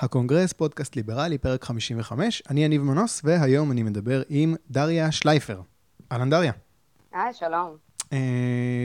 [0.00, 2.42] הקונגרס, פודקאסט ליברלי, פרק 55.
[2.50, 5.60] אני יניב מנוס, והיום אני מדבר עם דריה שלייפר.
[6.12, 6.52] אהלן דריה.
[7.12, 7.76] היי, שלום.
[8.04, 8.10] אה,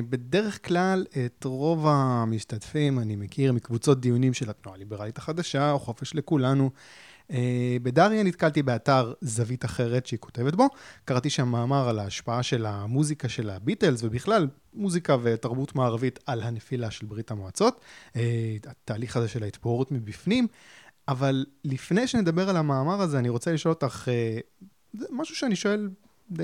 [0.09, 6.15] בדרך כלל את רוב המשתתפים אני מכיר מקבוצות דיונים של התנועה הליברלית החדשה, או חופש
[6.15, 6.69] לכולנו.
[7.29, 7.33] אה,
[7.83, 10.67] בדריה נתקלתי באתר זווית אחרת שהיא כותבת בו.
[11.05, 16.91] קראתי שם מאמר על ההשפעה של המוזיקה של הביטלס, ובכלל מוזיקה ותרבות מערבית על הנפילה
[16.91, 17.81] של ברית המועצות.
[18.13, 18.17] אה,
[18.67, 20.47] התהליך הזה של ההתפוררות מבפנים.
[21.07, 24.39] אבל לפני שנדבר על המאמר הזה, אני רוצה לשאול אותך, אה,
[24.93, 25.89] זה משהו שאני שואל
[26.31, 26.43] די,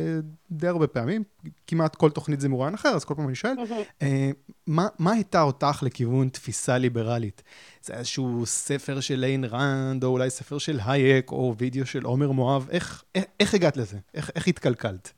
[0.51, 1.23] די הרבה פעמים,
[1.67, 3.53] כמעט כל תוכנית זה מרואיין אחר, אז כל פעם אני שואל,
[4.01, 4.29] אה,
[4.67, 7.43] מה, מה היטתה אותך לכיוון תפיסה ליברלית?
[7.81, 12.31] זה איזשהו ספר של איין רנד, או אולי ספר של הייק, או וידאו של עומר
[12.31, 13.97] מואב, איך, איך, איך הגעת לזה?
[14.13, 15.13] איך, איך התקלקלת?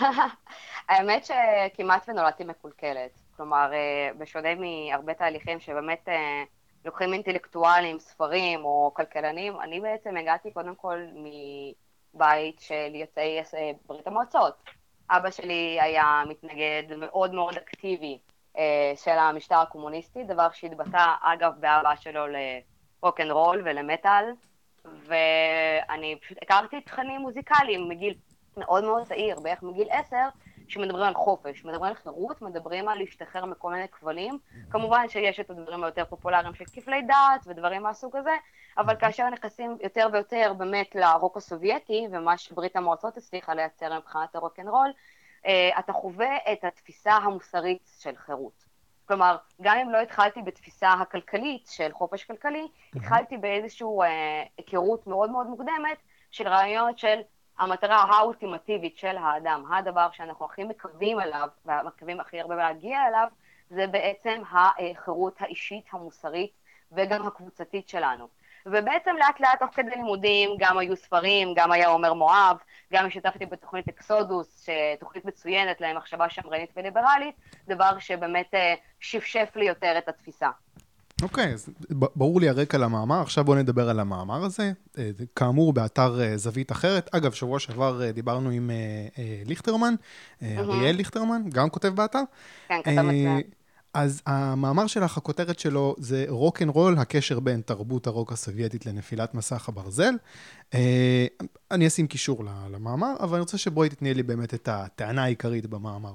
[0.88, 3.10] האמת שכמעט ונולדתי מקולקלת.
[3.36, 6.08] כלומר, אה, בשונה מהרבה תהליכים שבאמת...
[6.84, 14.06] לוקחים אינטלקטואלים, ספרים או כלכלנים, אני בעצם הגעתי קודם כל מבית של יוצאי אה, ברית
[14.06, 14.54] המועצות.
[15.10, 18.18] אבא שלי היה מתנגד מאוד מאוד אקטיבי
[18.58, 22.22] אה, של המשטר הקומוניסטי, דבר שהתבטא אגב באהבה שלו
[23.02, 24.24] לרוקנרול ולמטאל,
[24.84, 28.14] ואני פשוט הכרתי תכנים מוזיקליים מגיל
[28.56, 30.28] מאוד מאוד צעיר, בערך מגיל עשר,
[30.70, 34.38] שמדברים על חופש, מדברים על חירות, מדברים על להשתחרר מכל מיני כבלים.
[34.70, 38.34] כמובן שיש את הדברים היותר פופולריים של כפלי דת ודברים מהסוג הזה,
[38.78, 44.92] אבל כאשר נכנסים יותר ויותר באמת לרוק הסובייטי, ומה שברית המועצות הצליחה לייצר מבחינת הרוקנרול,
[45.46, 48.64] אה, אתה חווה את התפיסה המוסרית של חירות.
[49.06, 55.30] כלומר, גם אם לא התחלתי בתפיסה הכלכלית של חופש כלכלי, התחלתי באיזושהי אה, היכרות מאוד
[55.30, 55.98] מאוד מוקדמת
[56.30, 57.20] של רעיונות של
[57.60, 63.28] המטרה האולטימטיבית של האדם, הדבר שאנחנו הכי מקווים אליו, ומקווים הכי הרבה להגיע אליו,
[63.70, 66.52] זה בעצם החירות האישית, המוסרית
[66.92, 68.28] וגם הקבוצתית שלנו.
[68.66, 72.56] ובעצם לאט לאט תוך כדי לימודים גם היו ספרים, גם היה עומר מואב,
[72.92, 74.68] גם השתתפתי בתוכנית אקסודוס,
[75.00, 77.34] תוכנית מצוינת למחשבה שמרנית וליברלית,
[77.68, 80.50] דבר שבאמת אה, שפשף לי יותר את התפיסה.
[81.22, 84.72] אוקיי, אז ברור לי הרקע למאמר, עכשיו בואו נדבר על המאמר הזה.
[84.98, 87.14] אה, כאמור, באתר אה, זווית אחרת.
[87.14, 88.70] אגב, שבוע שעבר אה, דיברנו עם
[89.46, 89.94] ליכטרמן,
[90.42, 92.22] אריאל ליכטרמן, גם כותב באתר.
[92.68, 93.40] כן, כתב מצוין.
[93.94, 99.34] אז המאמר שלך, הכותרת שלו זה רוק אנד רול, הקשר בין תרבות הרוק הסובייטית לנפילת
[99.34, 100.14] מסך הברזל.
[101.70, 106.12] אני אשים קישור למאמר, אבל אני רוצה שבואי תתני לי באמת את הטענה העיקרית במאמר.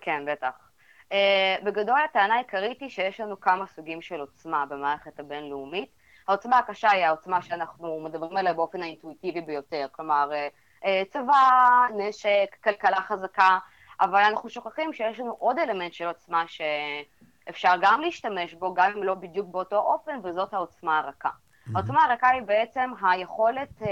[0.00, 0.71] כן, בטח.
[1.12, 5.90] אה, בגדול הטענה העיקרית היא שיש לנו כמה סוגים של עוצמה במערכת הבינלאומית.
[6.28, 11.60] העוצמה הקשה היא העוצמה שאנחנו מדברים עליה באופן האינטואיטיבי ביותר, כלומר uh, uh, צבא,
[11.96, 13.58] נשק, כלכלה חזקה,
[14.00, 19.02] אבל אנחנו שוכחים שיש לנו עוד אלמנט של עוצמה שאפשר גם להשתמש בו, גם אם
[19.02, 21.28] לא בדיוק באותו אופן, וזאת העוצמה הרכה.
[21.28, 21.70] Mm-hmm.
[21.74, 23.82] העוצמה הרכה היא בעצם היכולת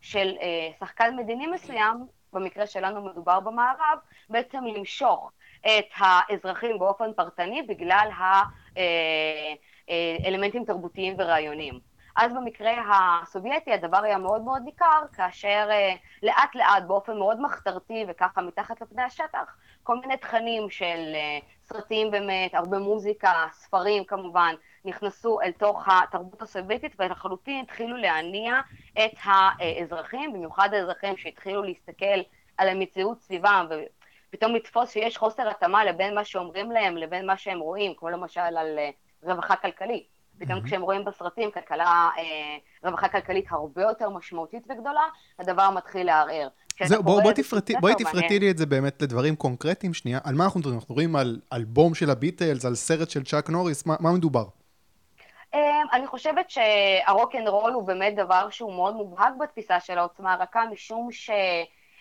[0.00, 0.36] של
[0.80, 8.08] שחקן מדיני מסוים, במקרה שלנו מדובר במערב, בעצם למשוך את האזרחים באופן פרטני בגלל
[10.24, 11.88] האלמנטים תרבותיים ורעיוניים.
[12.18, 18.04] אז במקרה הסובייטי הדבר היה מאוד מאוד ניכר, כאשר אה, לאט לאט באופן מאוד מחתרתי
[18.08, 24.54] וככה מתחת לפני השטח, כל מיני תכנים של אה, סרטים באמת, הרבה מוזיקה, ספרים כמובן,
[24.84, 28.60] נכנסו אל תוך התרבות הסובייטית ולחלוטין התחילו להניע
[28.92, 32.20] את האזרחים, במיוחד האזרחים שהתחילו להסתכל
[32.58, 33.66] על המציאות סביבם
[34.30, 38.40] פתאום לתפוס שיש חוסר התאמה לבין מה שאומרים להם לבין מה שהם רואים, כמו למשל
[38.40, 38.90] על אה,
[39.22, 40.06] רווחה כלכלית.
[40.38, 40.66] פתאום mm-hmm.
[40.66, 45.02] כשהם רואים בסרטים כלכלה, אה, רווחה כלכלית הרבה יותר משמעותית וגדולה,
[45.38, 46.48] הדבר מתחיל לערער.
[46.84, 50.18] זהו, בואי בוא תפרטי, בוא תפרטי לי את זה באמת לדברים קונקרטיים שנייה.
[50.24, 50.78] על מה אנחנו מדברים?
[50.78, 54.44] אנחנו מדברים על אלבום של הביטלס, על סרט של צ'אק נוריס, מה, מה מדובר?
[55.54, 55.58] אמ,
[55.92, 60.64] אני חושבת שהרוק אנד רול הוא באמת דבר שהוא מאוד מובהק בתפיסה של העוצמה הרכה,
[60.72, 61.30] משום ש...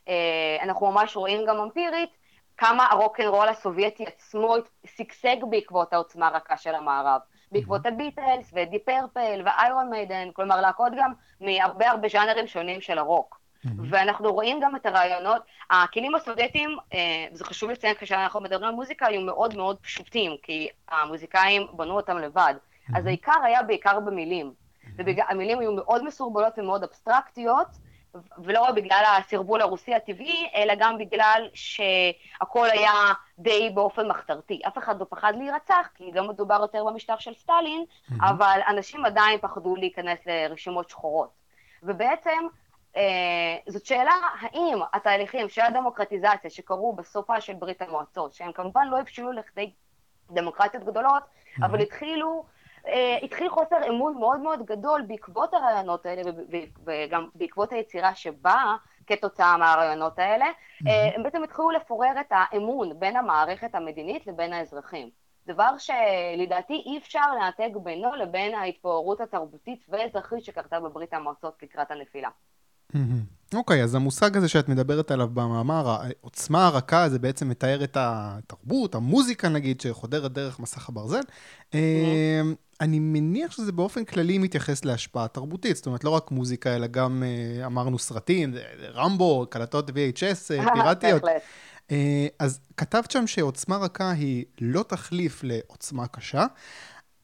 [0.07, 2.09] אה, אנחנו ממש רואים גם אמפירית
[2.57, 7.21] כמה הרוקנרול הסובייטי עצמו שגשג בעקבות העוצמה הרכה של המערב.
[7.51, 13.39] בעקבות הביטלס ודי פרפל ואיירון מיידן, כלומר להקות גם מהרבה הרבה ז'אנרים שונים של הרוק.
[13.89, 19.07] ואנחנו רואים גם את הרעיונות, הכלים הסובייטיים, אה, זה חשוב לציין כשאנחנו מדברים על מוזיקה,
[19.07, 22.53] היו מאוד מאוד פשוטים, כי המוזיקאים בנו אותם לבד.
[22.95, 24.53] אז העיקר היה בעיקר במילים.
[24.95, 27.67] והמילים היו מאוד מסורבלות ומאוד אבסטרקטיות,
[28.37, 34.61] ולא רק בגלל הסרבול הרוסי הטבעי, אלא גם בגלל שהכל היה די באופן מחתרתי.
[34.67, 38.13] אף אחד לא פחד להירצח, כי לא מדובר יותר במשטר של סטלין, mm-hmm.
[38.21, 41.29] אבל אנשים עדיין פחדו להיכנס לרשימות שחורות.
[41.83, 42.47] ובעצם
[42.97, 48.99] אה, זאת שאלה האם התהליכים של הדמוקרטיזציה שקרו בסופה של ברית המועצות, שהם כמובן לא
[48.99, 49.71] הבשילו לכדי
[50.31, 51.65] דמוקרטיות גדולות, mm-hmm.
[51.65, 52.45] אבל התחילו
[53.23, 56.21] התחיל חוסר אמון מאוד מאוד גדול בעקבות הרעיונות האלה
[56.85, 58.75] וגם בעקבות היצירה שבאה
[59.07, 60.89] כתוצאה מהרעיונות האלה, mm-hmm.
[61.15, 65.09] הם בעצם התחילו לפורר את האמון בין המערכת המדינית לבין האזרחים.
[65.47, 72.29] דבר שלדעתי אי אפשר לנתק בינו לבין ההתפוררות התרבותית והאזרחית שקרתה בברית המועצות לקראת הנפילה.
[73.53, 77.97] אוקיי, okay, אז המושג הזה שאת מדברת עליו במאמר, העוצמה הרכה, זה בעצם מתאר את
[77.99, 81.19] התרבות, המוזיקה נגיד, שחודרת דרך מסך הברזל.
[81.19, 81.75] Mm-hmm.
[82.81, 87.23] אני מניח שזה באופן כללי מתייחס להשפעה תרבותית, זאת אומרת, לא רק מוזיקה, אלא גם
[87.23, 88.53] אה, אמרנו סרטים,
[88.93, 91.23] רמבו, קלטות VHS אה, פיראטיות.
[92.39, 96.45] אז כתבת שם שעוצמה רכה היא לא תחליף לעוצמה קשה.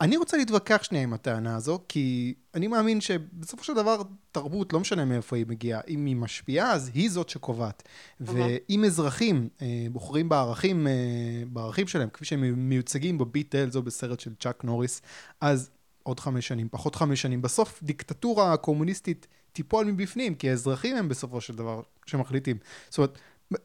[0.02, 4.02] אני רוצה להתווכח שנייה עם הטענה הזו, כי אני מאמין שבסופו של דבר
[4.32, 7.84] תרבות, לא משנה מאיפה היא מגיעה, אם היא משפיעה, אז היא זאת שקובעת.
[8.20, 10.94] ואם אזרחים אה, בוחרים בערכים, אה,
[11.48, 15.02] בערכים שלהם, כפי שהם מיוצגים בביטלס או בסרט של צ'אק נוריס,
[15.42, 15.70] אז
[16.04, 17.42] עוד חמש שנים, פחות חמש שנים.
[17.42, 22.58] בסוף דיקטטורה קומוניסטית תיפול מבפנים, כי האזרחים הם בסופו של דבר שמחליטים.
[22.90, 23.18] זאת אומרת,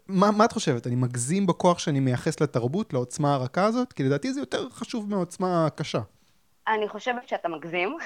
[0.08, 0.86] מה, מה את חושבת?
[0.86, 3.92] אני מגזים בכוח שאני מייחס לתרבות, לעוצמה הרכה הזאת?
[3.92, 6.00] כי לדעתי זה יותר חשוב מעוצמה קשה.
[6.68, 7.96] אני חושבת שאתה מגזים.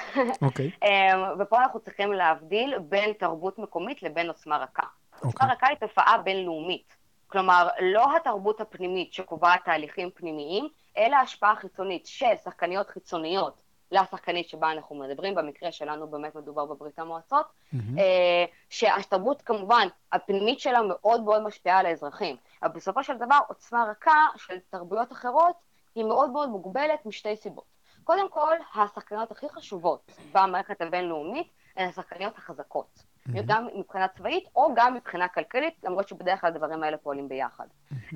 [0.41, 0.71] אוקיי.
[0.75, 0.85] Okay.
[0.85, 4.81] אמ, ופה אנחנו צריכים להבדיל בין תרבות מקומית לבין עוצמה רכה.
[4.81, 5.25] Okay.
[5.25, 5.55] עוצמה אוקיי.
[5.55, 6.95] רכה היא תופעה בינלאומית.
[7.27, 10.67] כלומר, לא התרבות הפנימית שקובעת תהליכים פנימיים,
[10.97, 16.99] אלא השפעה חיצונית של שחקניות חיצוניות לשחקנית שבה אנחנו מדברים, במקרה שלנו באמת מדובר בברית
[16.99, 17.77] המועצות, mm-hmm.
[18.69, 24.25] שהתרבות כמובן הפנימית שלה מאוד מאוד משפיעה על האזרחים, אבל בסופו של דבר עוצמה רכה
[24.37, 25.55] של תרבויות אחרות
[25.95, 27.72] היא מאוד מאוד מוגבלת משתי סיבות.
[28.03, 31.47] קודם כל, השחקניות הכי חשובות במערכת הבינלאומית
[31.77, 33.31] הן השחקניות החזקות, mm-hmm.
[33.45, 37.67] גם מבחינה צבאית או גם מבחינה כלכלית, למרות שבדרך כלל הדברים האלה פועלים ביחד.
[37.93, 38.15] Mm-hmm.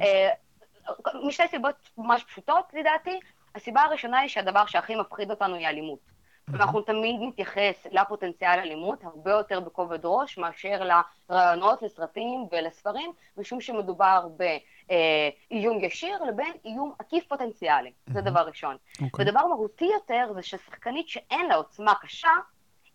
[1.27, 3.19] משתי סיבות ממש פשוטות לדעתי,
[3.55, 5.99] הסיבה הראשונה היא שהדבר שהכי מפחיד אותנו היא אלימות.
[6.47, 10.89] ואנחנו תמיד נתייחס לפוטנציאל אלימות הרבה יותר בכובד ראש מאשר
[11.29, 17.91] לרעיונות, לסרטים ולספרים, משום שמדובר באיום ישיר לבין איום עקיף פוטנציאלי.
[18.13, 18.75] זה דבר ראשון.
[18.75, 19.03] Okay.
[19.03, 19.25] אוקיי.
[19.25, 22.31] ודבר מהותי יותר זה ששחקנית שאין לה עוצמה קשה,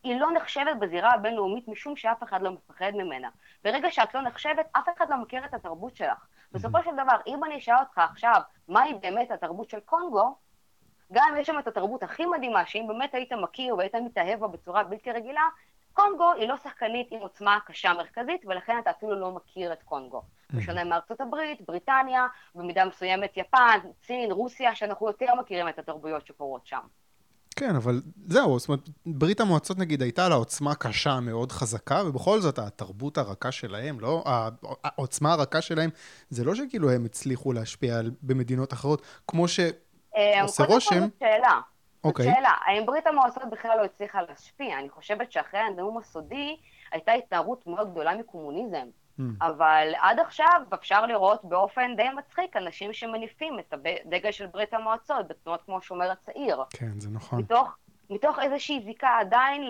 [0.03, 3.29] היא לא נחשבת בזירה הבינלאומית משום שאף אחד לא מפחד ממנה.
[3.65, 6.27] ברגע שאת לא נחשבת, אף אחד לא מכיר את התרבות שלך.
[6.53, 10.35] בסופו של דבר, אם אני אשאל אותך עכשיו, מהי באמת התרבות של קונגו,
[11.13, 14.85] גם יש שם את התרבות הכי מדהימה, שאם באמת היית מכיר והיית מתאהב בה בצורה
[14.85, 15.49] בלתי רגילה,
[15.93, 20.23] קונגו היא לא שחקנית עם עוצמה קשה מרכזית, ולכן אתה אפילו לא מכיר את קונגו.
[20.23, 20.57] Mm-hmm.
[20.57, 26.67] בשונה מארצות הברית, בריטניה, במידה מסוימת יפן, סין, רוסיה, שאנחנו יותר מכירים את התרבויות שקורות
[26.67, 26.81] שם.
[27.57, 32.41] כן, אבל זהו, זאת אומרת, ברית המועצות נגיד הייתה לה עוצמה קשה מאוד חזקה, ובכל
[32.41, 34.25] זאת התרבות הרכה שלהם, לא,
[34.85, 35.91] העוצמה הרכה שלהם,
[36.31, 39.61] זה לא שכאילו הם הצליחו להשפיע במדינות אחרות, כמו ש...
[40.17, 40.89] אה, עושה רושם...
[40.91, 41.61] קודם כל זאת שאלה.
[42.05, 42.27] אוקיי.
[42.27, 44.79] זאת שאלה, האם ברית המועצות בכלל לא הצליחה להשפיע?
[44.79, 46.57] אני חושבת שאחרי הנאום הסודי
[46.93, 48.87] הייתה התנערות מאוד גדולה מקומוניזם.
[49.19, 49.23] Mm.
[49.41, 55.29] אבל עד עכשיו אפשר לראות באופן די מצחיק אנשים שמניפים את הדגל של ברית המועצות
[55.29, 56.59] בתנועות כמו שומר הצעיר.
[56.71, 57.39] כן, זה נכון.
[57.39, 57.77] מתוך,
[58.11, 59.63] מתוך איזושהי זיקה עדיין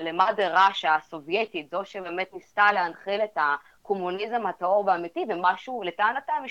[0.00, 3.38] למאדר ראשה הסובייטית, זו שבאמת ניסתה להנחיל את
[3.80, 6.42] הקומוניזם הטהור והאמיתי, ומשהו לטענתם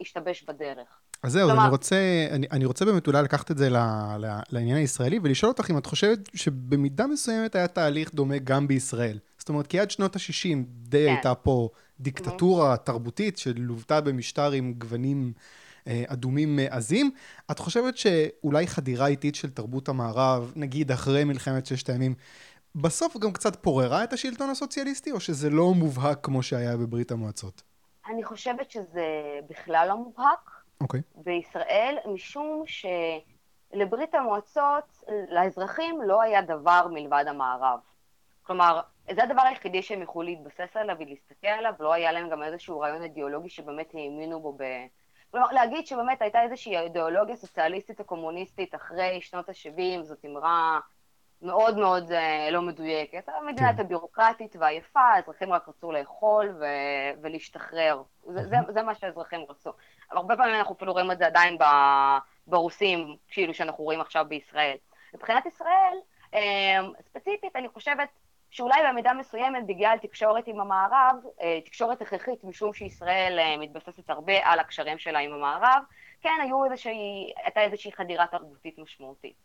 [0.00, 1.00] השתבש בדרך.
[1.22, 1.62] אז זהו, כלומר...
[1.62, 3.76] אני רוצה, אני, אני רוצה באמת אולי לקחת את זה ל,
[4.18, 9.18] ל, לעניין הישראלי ולשאול אותך אם את חושבת שבמידה מסוימת היה תהליך דומה גם בישראל.
[9.38, 11.12] זאת אומרת, כי עד שנות ה-60 די כן.
[11.12, 11.68] הייתה פה
[12.00, 12.76] דיקטטורה mm-hmm.
[12.76, 15.32] תרבותית שלוותה במשטר עם גוונים
[15.86, 17.10] אה, אדומים עזים.
[17.50, 22.14] את חושבת שאולי חדירה איטית של תרבות המערב, נגיד אחרי מלחמת ששת הימים,
[22.74, 27.62] בסוף גם קצת פוררה את השלטון הסוציאליסטי, או שזה לא מובהק כמו שהיה בברית המועצות?
[28.10, 29.04] אני חושבת שזה
[29.50, 30.51] בכלל לא מובהק.
[30.82, 31.00] אוקיי.
[31.00, 31.22] Okay.
[31.24, 37.78] בישראל, משום שלברית המועצות, לאזרחים לא היה דבר מלבד המערב.
[38.42, 42.80] כלומר, זה הדבר היחידי שהם יכלו להתבסס עליו ולהסתכל עליו, לא היה להם גם איזשהו
[42.80, 44.64] רעיון אידיאולוגי שבאמת האמינו בו ב...
[45.30, 50.80] כלומר, להגיד שבאמת הייתה איזושהי אידיאולוגיה סוציאליסטית או קומיוניסטית אחרי שנות ה-70, זאת אמרה
[51.42, 53.28] מאוד מאוד uh, לא מדויקת.
[53.28, 53.88] המדינה הייתה כן.
[53.88, 58.02] ביורוקרטית ועייפה, האזרחים רק רצו לאכול ו- ולהשתחרר.
[58.26, 59.70] זה, זה, זה מה שהאזרחים רצו.
[60.12, 61.58] הרבה פעמים אנחנו אפילו רואים את זה עדיין
[62.46, 64.76] ברוסים, כאילו שאנחנו רואים עכשיו בישראל.
[65.14, 65.98] מבחינת ישראל,
[66.34, 68.08] um, ספציפית, אני חושבת
[68.50, 74.34] שאולי במידה מסוימת, בגלל תקשורת עם המערב, uh, תקשורת הכרחית, משום שישראל uh, מתבססת הרבה
[74.42, 75.82] על הקשרים שלה עם המערב,
[76.20, 79.36] כן, היו איזושהי, הייתה איזושהי חדירה תרבותית משמעותית.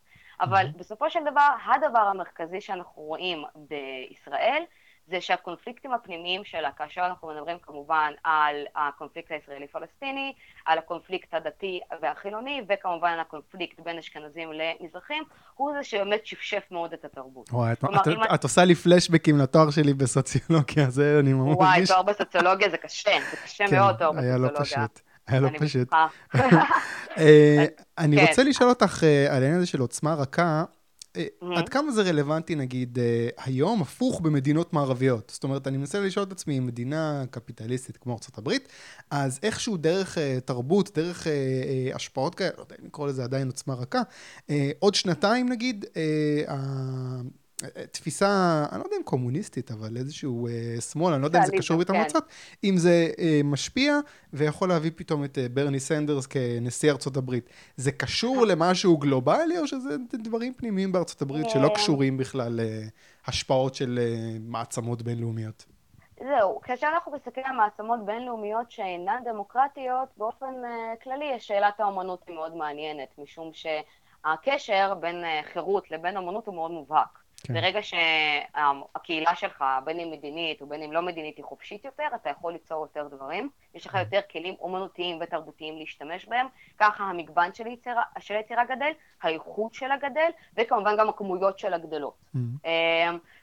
[0.42, 4.64] אבל בסופו של דבר, הדבר המרכזי שאנחנו רואים בישראל,
[5.10, 10.34] זה שהקונפליקטים הפנימיים שלה, כאשר אנחנו מדברים כמובן על הקונפליקט הישראלי-פלסטיני,
[10.66, 15.24] על הקונפליקט הדתי והחילוני, וכמובן על הקונפליקט בין אשכנזים למזרחים,
[15.56, 17.50] הוא זה שבאמת שפשף מאוד את התרבות.
[17.50, 21.86] וואי, את, את, את, את עושה לי פלשבקים לתואר שלי בסוציולוגיה, זה אני ממש וואי,
[21.88, 24.48] תואר בסוציולוגיה זה קשה, זה קשה כן, מאוד תואר בסוציולוגיה.
[24.48, 25.02] היה לא פשוט.
[25.28, 25.94] היה לא פשוט.
[27.18, 27.66] אה,
[27.98, 28.26] אני כן.
[28.30, 30.64] רוצה לשאול אותך אה, על העניין הזה של עוצמה רכה.
[31.18, 31.58] Mm-hmm.
[31.58, 35.32] עד כמה זה רלוונטי, נגיד, אה, היום, הפוך במדינות מערביות?
[35.34, 38.52] זאת אומרת, אני מנסה לשאול את עצמי, מדינה קפיטליסטית כמו ארה"ב,
[39.12, 41.28] אז איכשהו דרך uh, תרבות, דרך
[41.94, 44.02] השפעות כאלה, לא יודע אם לקרוא לזה עדיין עוצמה רכה,
[44.80, 45.86] עוד שנתיים נגיד,
[47.92, 51.52] תפיסה, אני לא יודע אם קומוניסטית, אבל איזשהו אה, שמאל, אני לא יודע אם זה
[51.58, 52.68] קשור המועצות, כן.
[52.68, 54.00] אם זה אה, משפיע
[54.34, 57.50] ויכול להביא פתאום את אה, ברני סנדרס כנשיא ארצות הברית.
[57.76, 58.48] זה קשור כן.
[58.48, 62.60] למשהו גלובלי, או שזה דברים פנימיים בארצות הברית שלא קשורים בכלל
[63.28, 65.66] להשפעות של אה, מעצמות בינלאומיות?
[66.20, 72.36] זהו, כאשר אנחנו מסתכלים על מעצמות בינלאומיות שאינן דמוקרטיות, באופן uh, כללי שאלת האומנות היא
[72.36, 77.20] מאוד מעניינת, משום שהקשר בין uh, חירות לבין אומנות הוא מאוד מובהק.
[77.44, 77.53] כן.
[77.53, 82.53] ברגע שהקהילה שלך, בין אם מדינית ובין אם לא מדינית, היא חופשית יותר, אתה יכול
[82.53, 83.50] ליצור יותר דברים.
[83.77, 86.48] יש לך יותר כלים אומנותיים ותרבותיים להשתמש בהם.
[86.79, 88.91] ככה המגוון של היצירה, של היצירה גדל,
[89.22, 92.13] האיכות שלה גדל, וכמובן גם הכמויות שלה גדלות.
[92.36, 92.67] Mm-hmm.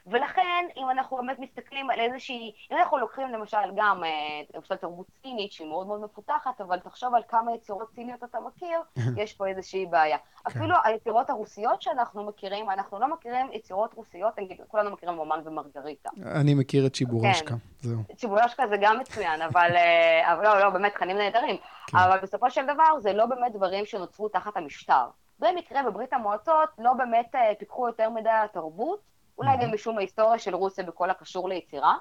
[0.07, 4.09] ולכן, אם אנחנו באמת מסתכלים על איזושהי, אם אנחנו לוקחים למשל גם, אה,
[4.55, 8.79] למשל תרבות סינית, שהיא מאוד מאוד מפותחת, אבל תחשוב על כמה יצירות סיניות אתה מכיר,
[9.23, 10.17] יש פה איזושהי בעיה.
[10.17, 10.49] כן.
[10.59, 16.09] אפילו היצירות הרוסיות שאנחנו מכירים, אנחנו לא מכירים יצירות רוסיות, נגיד, כולנו מכירים רומן ומרגריטה.
[16.25, 17.55] אני מכיר את שיבורשקה, כן.
[17.81, 17.99] זהו.
[18.17, 21.57] שיבורשקה זה גם מצוין, אבל, אה, אבל לא, לא, באמת, תכנים נהדרים.
[21.87, 21.97] כן.
[21.97, 25.05] אבל בסופו של דבר, זה לא באמת דברים שנוצרו תחת המשטר.
[25.39, 28.99] במקרה בברית המועצות לא באמת אה, פיקחו יותר מדי על התרבות,
[29.37, 31.95] אולי גם משום ההיסטוריה של רוסיה בכל הקשור ליצירה.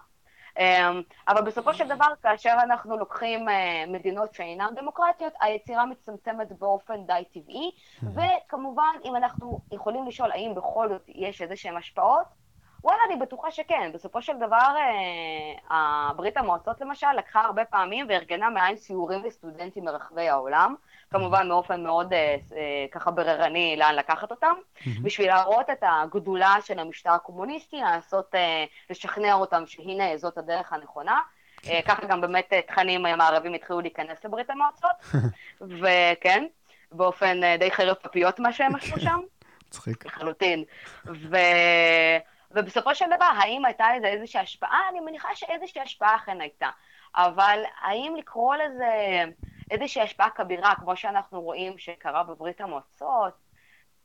[0.58, 7.06] אמ, אבל בסופו של דבר, כאשר אנחנו לוקחים אה, מדינות שאינן דמוקרטיות, היצירה מצטמצמת באופן
[7.06, 7.70] די טבעי,
[8.02, 12.26] וכמובן, אם אנחנו יכולים לשאול האם בכל זאת יש איזה שהן השפעות,
[12.84, 13.90] וואלה, אני בטוחה שכן.
[13.94, 14.74] בסופו של דבר,
[15.70, 20.74] אה, ברית המועצות למשל לקחה הרבה פעמים וארגנה מעין סיורים לסטודנטים מרחבי העולם,
[21.10, 24.54] כמובן באופן מאוד אה, אה, ככה בררני לאן לקחת אותם,
[25.02, 28.34] בשביל להראות את הגדולה של המשטר הקומוניסטי, לנסות
[28.90, 31.20] לשכנע אותם שהנה זאת הדרך הנכונה.
[31.86, 35.24] ככה גם באמת תכנים מערבים התחילו להיכנס לברית המועצות,
[35.80, 36.46] וכן,
[36.92, 39.20] באופן די חרב פפיות מה שהם עשו שם.
[39.68, 40.06] מצחיק.
[40.06, 40.64] לחלוטין.
[41.06, 41.36] ו...
[42.54, 44.80] ובסופו של דבר, האם הייתה לזה איזושהי השפעה?
[44.90, 46.70] אני מניחה שאיזושהי השפעה אכן הייתה.
[47.16, 49.24] אבל האם לקרוא לזה
[49.70, 53.34] איזושהי השפעה כבירה, כמו שאנחנו רואים שקרה בברית המועצות,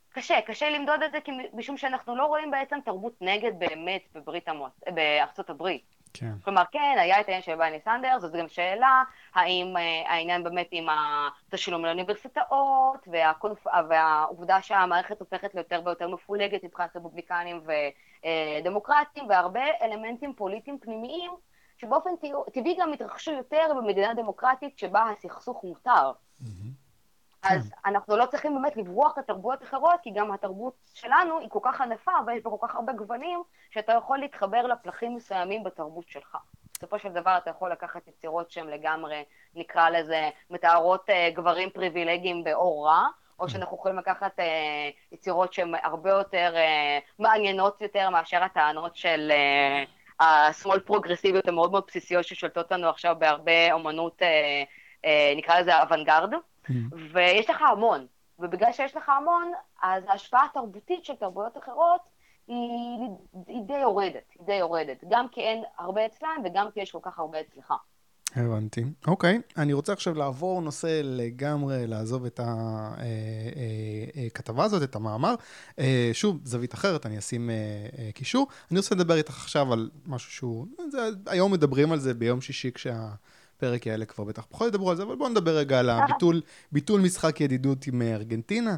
[0.09, 1.19] קשה, קשה למדוד את זה,
[1.53, 4.73] משום שאנחנו לא רואים בעצם תרבות נגד באמת בברית המועצ...
[4.93, 5.98] בארצות הברית.
[6.13, 6.31] כן.
[6.43, 9.03] כלומר, כן, היה את העניין של בייני סנדר, זאת גם שאלה,
[9.35, 13.67] האם אה, העניין באמת עם התשלום לאוניברסיטאות, והקונפ...
[13.89, 17.61] והעובדה שהמערכת הופכת ליותר ויותר מפולגת מבחינת רפובליקנים
[18.61, 21.31] ודמוקרטים, והרבה אלמנטים פוליטיים פנימיים,
[21.77, 22.09] שבאופן
[22.53, 26.11] טבעי גם התרחשו יותר במדינה דמוקרטית שבה הסכסוך מותר.
[26.41, 26.88] Mm-hmm.
[27.43, 27.89] אז כן.
[27.89, 32.11] אנחנו לא צריכים באמת לברוח לתרבויות אחרות, כי גם התרבות שלנו היא כל כך ענפה
[32.27, 36.37] ויש בה כל כך הרבה גוונים, שאתה יכול להתחבר לפלחים מסוימים בתרבות שלך.
[36.73, 39.23] בסופו של דבר אתה יכול לקחת יצירות שהן לגמרי,
[39.55, 43.07] נקרא לזה, מתארות uh, גברים פריבילגיים באור רע,
[43.39, 43.49] או mm.
[43.49, 44.43] שאנחנו יכולים לקחת uh,
[45.11, 51.83] יצירות שהן הרבה יותר uh, מעניינות יותר מאשר הטענות של uh, השמאל פרוגרסיביות המאוד מאוד
[51.87, 54.25] בסיסיות ששולטות לנו עכשיו בהרבה אומנות, uh,
[55.05, 56.33] uh, נקרא לזה אוונגרד.
[56.65, 56.71] Mm.
[57.13, 58.05] ויש לך המון,
[58.39, 59.51] ובגלל שיש לך המון,
[59.81, 62.01] אז ההשפעה התרבותית של תרבויות אחרות
[62.47, 62.55] היא,
[63.47, 66.99] היא די יורדת, היא די יורדת, גם כי אין הרבה אצלם וגם כי יש כל
[67.03, 67.73] כך הרבה אצלך.
[68.35, 68.83] הבנתי.
[69.07, 74.95] אוקיי, אני רוצה עכשיו לעבור נושא לגמרי, לעזוב את הכתבה אה, אה, אה, הזאת, את
[74.95, 75.35] המאמר.
[76.13, 77.49] שוב, זווית אחרת, אני אשים
[78.13, 78.47] קישור.
[78.71, 82.71] אני רוצה לדבר איתך עכשיו על משהו שהוא, זה, היום מדברים על זה ביום שישי
[82.71, 83.09] כשה...
[83.59, 87.01] הפרק יעלה כבר בטח פחות ידברו על זה, אבל בואו נדבר רגע על הביטול, ביטול
[87.01, 88.75] משחק ידידות עם אה, ארגנטינה.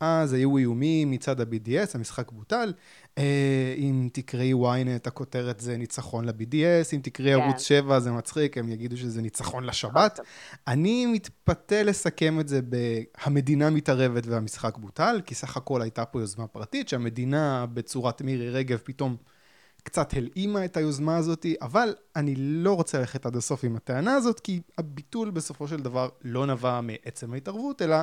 [0.00, 2.72] אז היו איומים מצד ה-BDS, המשחק בוטל.
[3.18, 7.40] אה, אם תקראי ynet, הכותרת זה ניצחון ל-BDS, אם תקראי כן.
[7.40, 10.20] ערוץ 7 זה מצחיק, הם יגידו שזה ניצחון לשבת.
[10.66, 16.46] אני מתפתה לסכם את זה ב"המדינה מתערבת והמשחק בוטל", כי סך הכל הייתה פה יוזמה
[16.46, 19.16] פרטית, שהמדינה בצורת מירי רגב פתאום...
[19.84, 24.40] קצת הלאימה את היוזמה הזאת, אבל אני לא רוצה ללכת עד הסוף עם הטענה הזאת,
[24.40, 27.96] כי הביטול בסופו של דבר לא נבע מעצם ההתערבות, אלא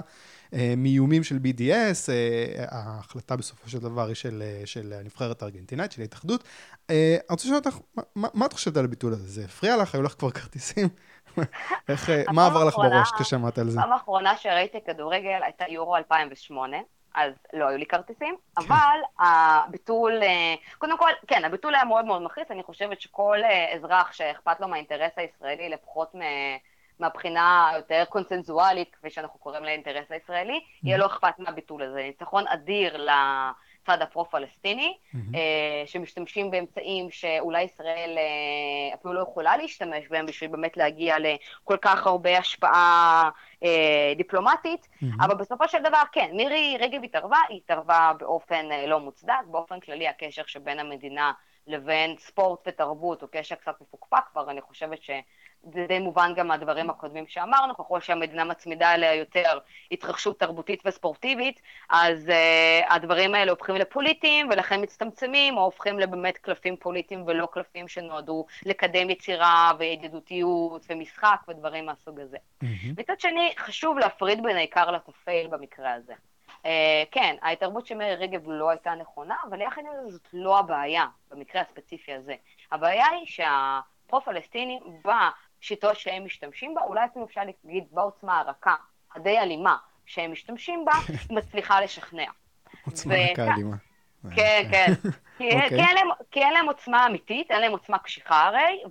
[0.54, 5.92] אה, מאיומים של BDS, אה, ההחלטה בסופו של דבר היא של, אה, של הנבחרת הארגנטינאית,
[5.92, 6.44] של ההתאחדות.
[6.90, 9.28] אה, אני רוצה לשאול אותך, מה, מה, מה את חושבת על הביטול הזה?
[9.28, 9.96] זה הפריע לך?
[9.96, 10.88] היו לך כבר כרטיסים?
[11.90, 13.80] איך, אה, מה עבר לך בראש כששמעת על זה?
[13.80, 16.78] הפעם האחרונה שראיתי כדורגל הייתה יורו 2008.
[17.16, 18.62] אז לא היו לי כרטיסים, כן.
[18.64, 23.74] אבל הביטול, אה, קודם כל, כן, הביטול היה מאוד מאוד מכעיס, אני חושבת שכל אה,
[23.76, 26.16] אזרח שאכפת לו מהאינטרס הישראלי, לפחות
[27.00, 32.04] מהבחינה היותר קונצנזואלית, כפי שאנחנו קוראים לאינטרס הישראלי, יהיה לו אכפת מהביטול הזה.
[32.04, 33.10] ניצחון אדיר ל...
[33.84, 35.18] הצד הפרו-פלסטיני, mm-hmm.
[35.86, 42.08] שמשתמשים באמצעים שאולי ישראל אה, אפילו לא יכולה להשתמש בהם בשביל באמת להגיע לכל כך
[42.08, 43.30] הרבה השפעה
[43.64, 45.26] אה, דיפלומטית, mm-hmm.
[45.26, 50.08] אבל בסופו של דבר כן, מירי רגב התערבה, היא התערבה באופן לא מוצדק, באופן כללי
[50.08, 51.32] הקשר שבין המדינה
[51.68, 55.10] לבין ספורט ותרבות הוא קשר קצת מפוקפק כבר, אני חושבת ש...
[55.64, 59.60] זה די מובן גם מהדברים הקודמים שאמרנו, ככל שהמדינה מצמידה אליה יותר
[59.92, 66.78] התרחשות תרבותית וספורטיבית, אז uh, הדברים האלה הופכים לפוליטיים ולכן מצטמצמים, או הופכים לבאמת קלפים
[66.78, 72.38] פוליטיים ולא קלפים שנועדו לקדם יצירה וידידותיות ומשחק ודברים מהסוג הזה.
[72.38, 72.68] Mm-hmm.
[72.98, 76.14] מצד שני, חשוב להפריד בין העיקר לטפל במקרה הזה.
[76.64, 76.66] Uh,
[77.12, 81.06] כן, ההתערבות של מירי רגב לא הייתה נכונה, אבל יחד עם זה זאת לא הבעיה
[81.32, 82.36] במקרה הספציפי הזה.
[82.72, 84.80] הבעיה היא שהפרו-פלסטינים
[85.62, 88.76] שיטות שהם משתמשים בה, אולי אפילו אפשר להגיד בעוצמה הרכה,
[89.16, 92.26] הדי אלימה, שהם משתמשים בה, היא מצליחה לשכנע.
[92.86, 93.76] עוצמה רכה אלימה.
[94.36, 94.94] כן, כן.
[95.46, 95.70] אוקיי.
[96.32, 98.84] כי אין להם עוצמה אמיתית, אין להם עוצמה קשיחה הרי,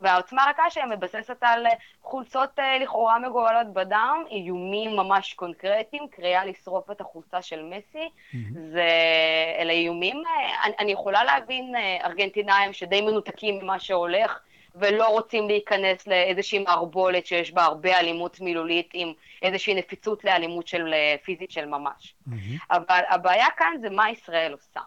[0.00, 1.66] והעוצמה הרכה שלהם מבססת על
[2.02, 8.08] חולצות אה, לכאורה מגורלות בדם, איומים ממש קונקרטיים, קריאה לשרוף את החולצה של מסי,
[8.72, 8.88] זה...
[9.58, 14.40] אלה איומים, אה, אני יכולה להבין אה, ארגנטינאים שדי מנותקים ממה שהולך,
[14.74, 19.12] ולא רוצים להיכנס לאיזושהי מערבולת שיש בה הרבה אלימות מילולית עם
[19.42, 22.14] איזושהי נפיצות לאלימות של, אה, פיזית של ממש.
[22.28, 22.32] Mm-hmm.
[22.70, 24.80] אבל הבעיה כאן זה מה ישראל עושה.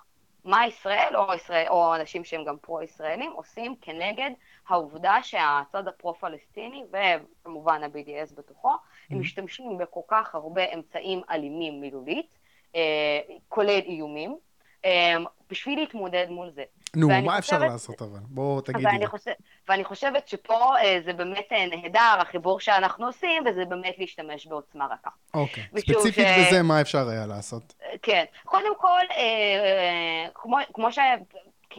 [0.46, 4.32] מה ישראל או, ישראל, או אנשים שהם גם פרו-ישראלים עושים כנגד
[4.67, 9.13] העובדה שהצד הפרו-פלסטיני, וכמובן ה-BDS בתוכו, mm-hmm.
[9.13, 12.38] הם משתמשים בכל כך הרבה אמצעים אלימים מילולית,
[12.75, 14.38] אה, כולל איומים,
[14.86, 15.15] אה,
[15.50, 16.63] בשביל להתמודד מול זה.
[16.96, 18.20] נו, מה חושבת, אפשר לעשות אבל?
[18.29, 18.86] בואו תגידי.
[18.86, 19.32] ואני, חושב,
[19.67, 24.85] ואני חושבת שפה אה, זה באמת אה, נהדר, החיבור שאנחנו עושים, וזה באמת להשתמש בעוצמה
[24.85, 25.09] רכה.
[25.33, 25.64] אוקיי.
[25.77, 26.48] ספציפית ש...
[26.48, 27.74] בזה, מה אפשר היה לעשות?
[28.01, 28.24] כן.
[28.46, 31.00] קודם כל, אה, אה, כמו, כמו ש...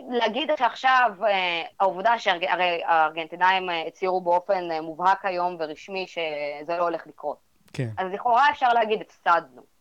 [0.09, 6.83] להגיד שעכשיו אה, העובדה שהרי הארגנטינאים אה, הצהירו באופן אה, מובהק היום ורשמי שזה לא
[6.83, 7.39] הולך לקרות.
[7.73, 7.89] כן.
[7.99, 9.78] אז לכאורה אפשר להגיד, הפסדנו.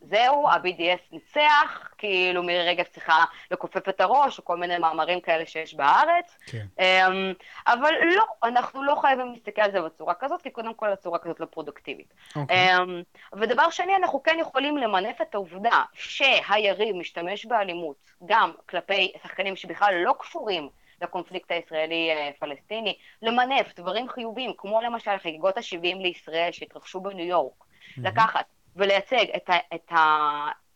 [0.00, 5.46] זהו, ה-BDS ניצח, כאילו מירי רגב צריכה לכופף את הראש, או כל מיני מאמרים כאלה
[5.46, 6.38] שיש בארץ.
[6.46, 6.66] כן.
[6.78, 7.32] אמ,
[7.66, 11.40] אבל לא, אנחנו לא חייבים להסתכל על זה בצורה כזאת, כי קודם כל הצורה כזאת
[11.40, 12.14] לא פרודוקטיבית.
[12.36, 12.76] אוקיי.
[12.76, 19.56] אמ, ודבר שני, אנחנו כן יכולים למנף את העובדה שהיריב משתמש באלימות גם כלפי שחקנים
[19.56, 20.68] שבכלל לא קשורים
[21.02, 27.52] לקונפליקט הישראלי-פלסטיני, למנף דברים חיוביים, כמו למשל חגיגות ה-70 לישראל שהתרחשו בניו יורק.
[27.60, 28.00] Mm-hmm.
[28.04, 28.44] לקחת
[28.76, 29.92] ולייצג את, ה, את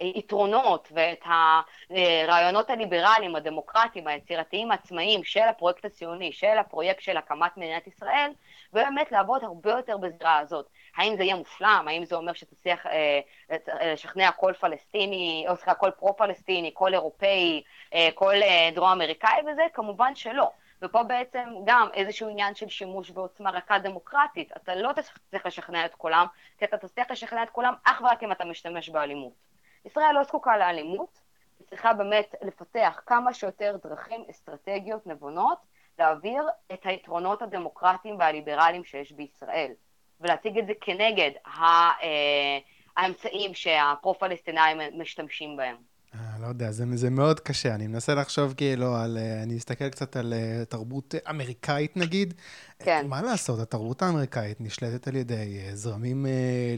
[0.00, 1.24] היתרונות ואת
[1.90, 8.30] הרעיונות הליברליים, הדמוקרטיים, היצירתיים העצמאיים של הפרויקט הציוני, של הפרויקט של הקמת מדינת ישראל,
[8.72, 10.66] ובאמת לעבוד הרבה יותר בזירה הזאת.
[10.96, 11.84] האם זה יהיה מושלם?
[11.88, 13.20] האם זה אומר שתצליח אה,
[13.92, 17.62] לשכנע כל פלסטיני, או סליחה, כל פרו-פלסטיני, כל אירופאי,
[17.94, 19.62] אה, כל אה, דרום אמריקאי וזה?
[19.74, 20.50] כמובן שלא.
[20.82, 24.52] ופה בעצם גם איזשהו עניין של שימוש בעוצמה רכה דמוקרטית.
[24.56, 26.26] אתה לא תצליח לשכנע את כולם,
[26.58, 29.32] כי אתה תצליח לשכנע את כולם אך ורק אם אתה משתמש באלימות.
[29.84, 31.20] ישראל לא זקוקה לאלימות,
[31.58, 35.58] היא צריכה באמת לפתח כמה שיותר דרכים אסטרטגיות נבונות
[35.98, 39.72] להעביר את היתרונות הדמוקרטיים והליברליים שיש בישראל,
[40.20, 41.90] ולהציג את זה כנגד אה,
[42.96, 45.93] האמצעים שהפרו-פלסטינאים משתמשים בהם.
[46.44, 47.74] אה, לא יודע, זה, זה מאוד קשה.
[47.74, 49.18] אני מנסה לחשוב כאילו על...
[49.20, 52.34] אה, אני אסתכל קצת על uh, תרבות אמריקאית נגיד.
[52.78, 53.06] כן.
[53.08, 56.26] מה לעשות, התרבות האמריקאית נשלטת על ידי uh, זרמים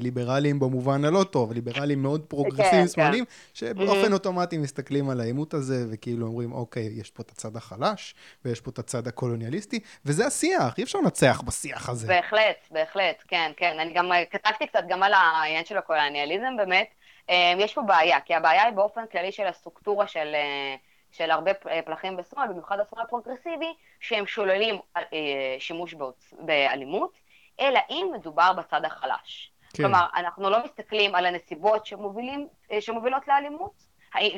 [0.00, 3.30] ליברליים במובן הלא טוב, ליברליים מאוד פרוגרסיביים, כן, שמאליים, כן.
[3.54, 4.12] שבאופן mm-hmm.
[4.12, 8.70] אוטומטי מסתכלים על העימות הזה, וכאילו אומרים, אוקיי, יש פה את הצד החלש, ויש פה
[8.70, 12.06] את הצד הקולוניאליסטי, וזה השיח, אי אפשר לנצח בשיח הזה.
[12.06, 13.76] בהחלט, בהחלט, כן, כן.
[13.80, 16.86] אני גם כתבתי קצת גם על העניין של הקולוניאליזם באמת.
[17.28, 20.74] אמ, יש פה בעיה, כי הבעיה היא באופן כללי של הסטרוקטורה של, אה,
[21.12, 25.94] של הרבה פלחים בשמאל, במיוחד השמאל הפרוגרסיבי, שהם שוללים אה, שימוש
[26.32, 27.18] באלימות,
[27.60, 29.50] אלא אם מדובר בצד החלש.
[29.72, 29.82] כן.
[29.82, 33.86] כלומר, אנחנו לא מסתכלים על הנסיבות שמובילים, אה, שמובילות לאלימות,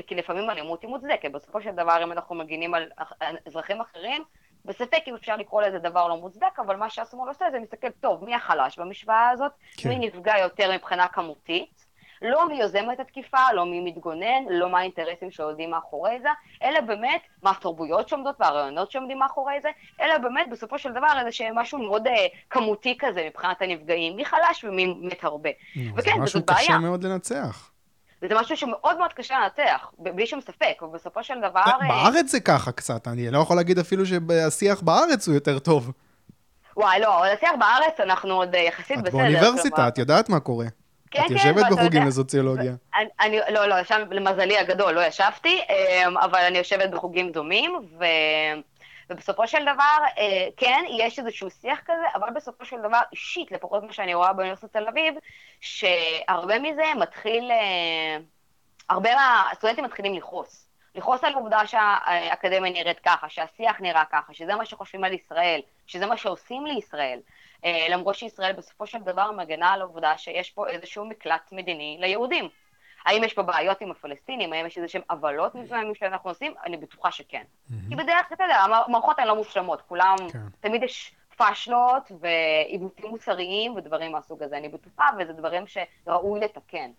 [0.07, 2.91] כי לפעמים אלימות היא מוצדקת, בסופו של דבר אם אנחנו מגינים על
[3.47, 4.25] אזרחים אחרים,
[4.65, 8.25] בספק אם אפשר לקרוא לזה דבר לא מוצדק, אבל מה שהשמאל עושה זה מסתכל, טוב,
[8.25, 9.53] מי החלש במשוואה הזאת?
[9.77, 9.89] כן.
[9.89, 11.88] מי נפגע יותר מבחינה כמותית?
[12.23, 16.29] לא מי יוזם את התקיפה, לא מי מתגונן, לא מה האינטרסים שעומדים מאחורי זה,
[16.63, 19.69] אלא באמת מה התרבויות שעומדות והרעיונות שעומדים מאחורי זה,
[20.01, 22.11] אלא באמת בסופו של דבר איזה שהם משהו מאוד uh,
[22.51, 25.51] כמותי כזה מבחינת הנפגעים, מי חלש ומי מת הרבה.
[25.77, 26.17] וכן, זאת בעיה.
[26.17, 27.71] זה משהו קשה מאוד לנצח.
[28.23, 31.61] וזה משהו שמאוד מאוד קשה לנתח, בלי שום ספק, ובסופו של דבר...
[31.67, 35.93] אה, בארץ זה ככה קצת, אני לא יכול להגיד אפילו שהשיח בארץ הוא יותר טוב.
[36.77, 39.09] וואי, לא, אבל השיח בארץ אנחנו עוד אה, יחסית בסדר.
[39.09, 40.67] את באוניברסיטה, את יודעת מה קורה.
[41.11, 42.73] כן, את כן, יושבת בחוגים לסוציולוגיה.
[42.95, 47.75] אני, אני, לא, לא, שם למזלי הגדול לא ישבתי, אמ, אבל אני יושבת בחוגים דומים,
[47.99, 48.05] ו...
[49.11, 53.83] ובסופו של דבר, אה, כן, יש איזשהו שיח כזה, אבל בסופו של דבר, אישית, לפחות
[53.83, 55.15] מה שאני רואה באוניברסיטת תל אביב,
[55.61, 58.19] שהרבה מזה מתחיל, אה,
[58.89, 60.69] הרבה מהסטודנטים מתחילים לכעוס.
[60.95, 66.07] לכעוס על העובדה שהאקדמיה נראית ככה, שהשיח נראה ככה, שזה מה שחושבים על ישראל, שזה
[66.07, 67.21] מה שעושים לישראל.
[67.65, 72.49] אה, למרות שישראל בסופו של דבר מגנה על העובדה שיש פה איזשהו מקלט מדיני ליהודים.
[73.05, 76.55] האם יש פה בעיות עם הפלסטינים, האם יש איזה שהם עוולות מסוימים שאנחנו עושים?
[76.67, 77.43] אני בטוחה שכן.
[77.89, 80.39] כי בדרך כלל, אתה יודע, המערכות הן לא מושלמות, כולם, כן.
[80.61, 86.91] תמיד יש פאשלות ועיוותים מוסריים ודברים מהסוג הזה, אני בטוחה, וזה דברים שראוי לתקן.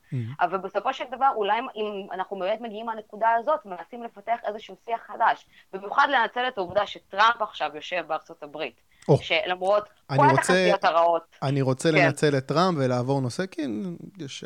[0.42, 5.02] אבל בסופו של דבר, אולי אם אנחנו באמת מגיעים מהנקודה הזאת, מנסים לפתח איזשהו שיח
[5.02, 8.82] חדש, במיוחד לנצל את העובדה שטראמפ עכשיו יושב בארצות הברית.
[9.12, 9.18] Oh.
[9.22, 9.84] שלמרות
[10.18, 11.22] כל התחזיות הרעות.
[11.44, 11.98] אני רוצה כן.
[11.98, 13.62] לנצל את טראמפ ולעבור נושא, כי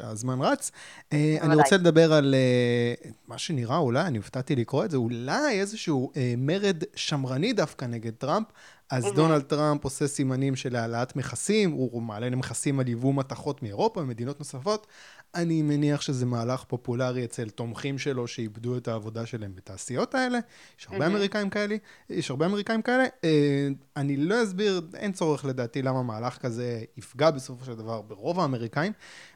[0.02, 0.72] הזמן רץ.
[1.14, 5.60] אה, אני רוצה לדבר על uh, מה שנראה, אולי, אני הופתעתי לקרוא את זה, אולי
[5.60, 8.48] איזשהו uh, מרד שמרני דווקא נגד טראמפ.
[8.90, 9.16] אז mm-hmm.
[9.16, 14.40] דונלד טראמפ עושה סימנים של העלאת מכסים, הוא מעלה למכסים על יבוא מתכות מאירופה ומדינות
[14.40, 14.88] נוספות.
[15.36, 20.40] אני מניח שזה מהלך פופולרי אצל תומכים שלו שאיבדו את העבודה שלהם בתעשיות האלה.
[20.80, 21.08] יש הרבה.
[21.08, 21.76] אמריקאים כאלה,
[22.10, 23.06] יש הרבה אמריקאים כאלה.
[23.24, 23.68] אה,
[23.98, 28.92] אני לא אסביר, אין צורך לדעתי למה מהלך כזה יפגע בסופו של דבר ברוב האמריקאים.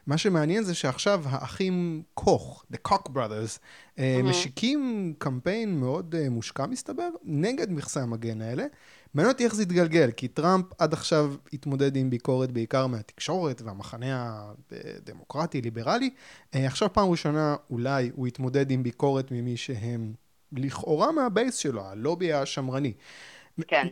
[0.06, 4.00] מה שמעניין זה שעכשיו האחים קוך, The Koch Brothers, mm-hmm.
[4.24, 8.64] משיקים קמפיין מאוד אה, מושקע מסתבר, נגד מכסי המגן האלה.
[9.14, 14.42] מעניין אותי איך זה יתגלגל, כי טראמפ עד עכשיו התמודד עם ביקורת בעיקר מהתקשורת והמחנה
[14.70, 16.10] הדמוקרטי-ליברלי.
[16.54, 20.12] אה, עכשיו פעם ראשונה אולי הוא יתמודד עם ביקורת ממי שהם
[20.52, 22.92] לכאורה מהבייס שלו, הלובי השמרני.
[23.68, 23.86] כן.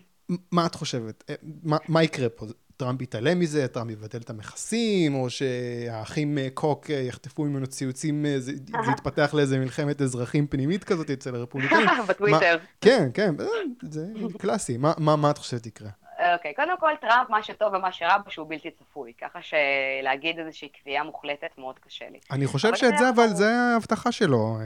[0.53, 1.25] מה את חושבת?
[1.31, 2.47] אה, מה, מה יקרה פה?
[2.77, 8.27] טראמפ יתעלם מזה, טראמפ יבטל את המכסים, או שהאחים אה, קוק אה, יחטפו ממנו ציוצים,
[8.27, 8.53] אה, זה,
[8.85, 11.87] זה יתפתח לאיזה מלחמת אזרחים פנימית כזאת אצל הרפובליקאים.
[12.09, 12.59] בטוויטר.
[12.81, 13.35] כן, כן,
[13.83, 14.07] זה
[14.39, 14.77] קלאסי.
[14.77, 15.89] מה, מה, מה את חושבת יקרה?
[16.35, 20.39] אוקיי, אוקיי, קודם כל טראמפ, מה שטוב ומה שרע בו שהוא בלתי צפוי, ככה שלהגיד
[20.39, 22.19] איזושהי קביעה מוחלטת מאוד קשה לי.
[22.31, 24.57] אני חושב שאת זה, אבל זה ההבטחה שלו,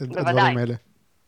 [0.00, 0.74] הדברים האלה.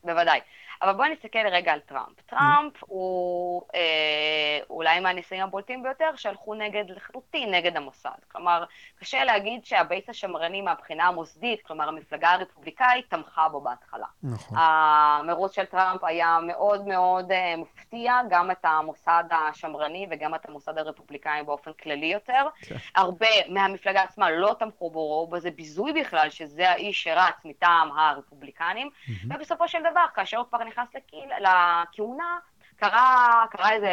[0.05, 0.40] בוודאי.
[0.85, 2.20] אבל בואי נסתכל רגע על טראמפ.
[2.27, 8.11] טראמפ הוא אה, אולי מהניסויים הבולטים ביותר שהלכו נגד, לחלוטין נגד המוסד.
[8.33, 8.64] כלומר,
[9.01, 14.07] קשה להגיד שה base השמרני מהבחינה המוסדית, כלומר המפלגה הרפובליקאית, תמכה בו בהתחלה.
[14.23, 14.59] נכון.
[14.61, 20.79] המרוץ של טראמפ היה מאוד מאוד אה, מפתיע, גם את המוסד השמרני וגם את המוסד
[20.79, 22.47] הרפובליקאי באופן כללי יותר.
[22.62, 22.77] כן.
[22.97, 28.88] הרבה מהמפלגה עצמה לא תמכו בו, ראו בזה ביזוי בכלל, שזה האיש שרץ מטעם הרפובליקנים,
[28.88, 29.35] mm-hmm.
[29.35, 31.03] ובסופו של דבר, כאשר הוא כבר נכנס
[31.41, 32.39] לכהונה,
[32.77, 33.91] קרה, קרה איזה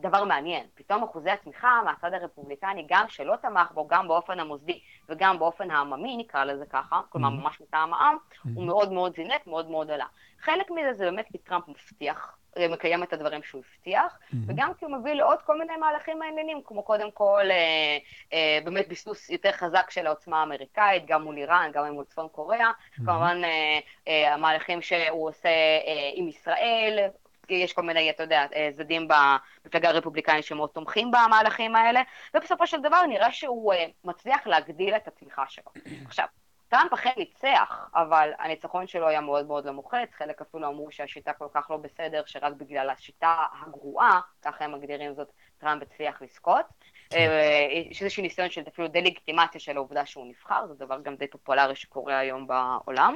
[0.00, 0.66] דבר מעניין.
[0.74, 6.16] פתאום אחוזי התמיכה מהצד הרפובליקני, גם שלא תמך בו, גם באופן המוסדי וגם באופן העממי,
[6.16, 7.42] נקרא לזה ככה, כלומר mm-hmm.
[7.42, 8.48] ממש מטעם העם, mm-hmm.
[8.54, 10.06] הוא מאוד מאוד זינק, מאוד מאוד עלה.
[10.40, 12.36] חלק מזה זה באמת כי טראמפ מבטיח,
[12.70, 14.36] מקיים את הדברים שהוא הבטיח, mm-hmm.
[14.46, 17.98] וגם כי הוא מביא לעוד כל מיני מהלכים מעניינים, כמו קודם כל אה,
[18.32, 22.70] אה, באמת ביסוס יותר חזק של העוצמה האמריקאית, גם מול איראן, גם מול צפון קוריאה,
[22.70, 22.96] mm-hmm.
[22.96, 27.08] כמובן אה, אה, המהלכים שהוא עושה אה, עם ישראל,
[27.48, 32.02] יש כל מיני, אתה יודע, אה, צדדים במפלגה הרפובליקנית שמאוד תומכים במהלכים האלה,
[32.34, 35.72] ובסופו של דבר נראה שהוא אה, מצליח להגדיל את התמיכה שלו.
[36.06, 36.26] עכשיו,
[36.74, 41.32] טראמפ אכן ניצח, אבל הניצחון שלו היה מאוד מאוד לא מוחץ, חלק אפילו אמרו שהשיטה
[41.32, 46.64] כל כך לא בסדר, שרק בגלל השיטה הגרועה, ככה הם מגדירים זאת, טראמפ הצליח לזכות.
[47.10, 47.18] כן.
[47.18, 51.26] אה, יש איזשהו ניסיון של אפילו דה-לגיטימציה של העובדה שהוא נבחר, זה דבר גם די
[51.26, 53.14] פופולרי שקורה היום בעולם.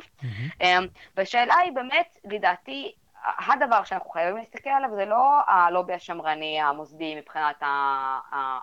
[1.17, 2.93] והשאלה היא באמת, לדעתי,
[3.25, 7.63] הדבר שאנחנו חייבים להסתכל עליו זה לא הלובי השמרני המוסדי מבחינת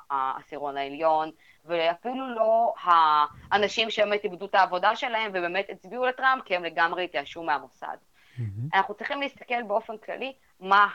[0.10, 1.32] העשירון העליון,
[1.66, 7.44] ואפילו לא האנשים שבאמת איבדו את העבודה שלהם ובאמת הצביעו לטראמפ כי הם לגמרי התייאשו
[7.44, 7.98] מהמוסד.
[7.98, 8.42] Mm-hmm.
[8.74, 10.88] אנחנו צריכים להסתכל באופן כללי מה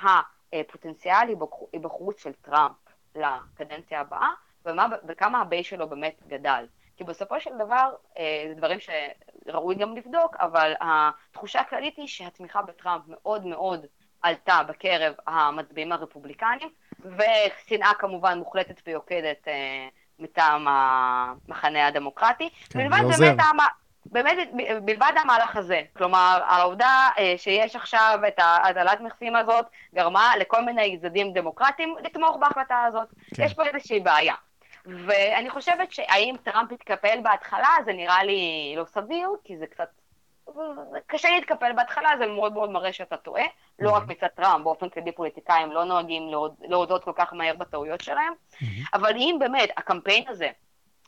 [0.53, 1.29] הפוטנציאל
[1.73, 2.77] היבחרות של טראמפ
[3.15, 4.31] לקדנציה הבאה
[4.67, 6.67] ומה, וכמה ה base שלו באמת גדל.
[6.97, 12.63] כי בסופו של דבר, אה, זה דברים שראוי גם לבדוק, אבל התחושה הכללית היא שהתמיכה
[12.63, 13.87] בטראמפ מאוד מאוד
[14.23, 16.69] עלתה בקרב המצביעים הרפובליקנים,
[17.01, 19.89] ושנאה כמובן מוחלטת ויוקדת אה,
[20.21, 22.49] מטעם המחנה הדמוקרטי.
[22.71, 23.35] כן, זה עוזר.
[24.07, 24.49] באמת,
[24.85, 30.99] בלבד המהלך הזה, כלומר, העובדה אה, שיש עכשיו את ההטלת מכסים הזאת, גרמה לכל מיני
[30.99, 33.09] צדדים דמוקרטיים לתמוך בהחלטה הזאת.
[33.35, 33.43] כן.
[33.43, 34.35] יש פה איזושהי בעיה.
[34.87, 39.89] ואני חושבת שהאם טראמפ יתקפל בהתחלה, זה נראה לי לא סביר, כי זה קצת...
[41.07, 43.45] קשה להתקפל בהתחלה, זה מאוד מאוד מראה שאתה טועה.
[43.79, 48.33] לא רק מצד טראמפ, באופן כללי פוליטיקאים לא נוהגים להודות כל כך מהר בטעויות שלהם,
[48.95, 50.51] אבל אם באמת הקמפיין הזה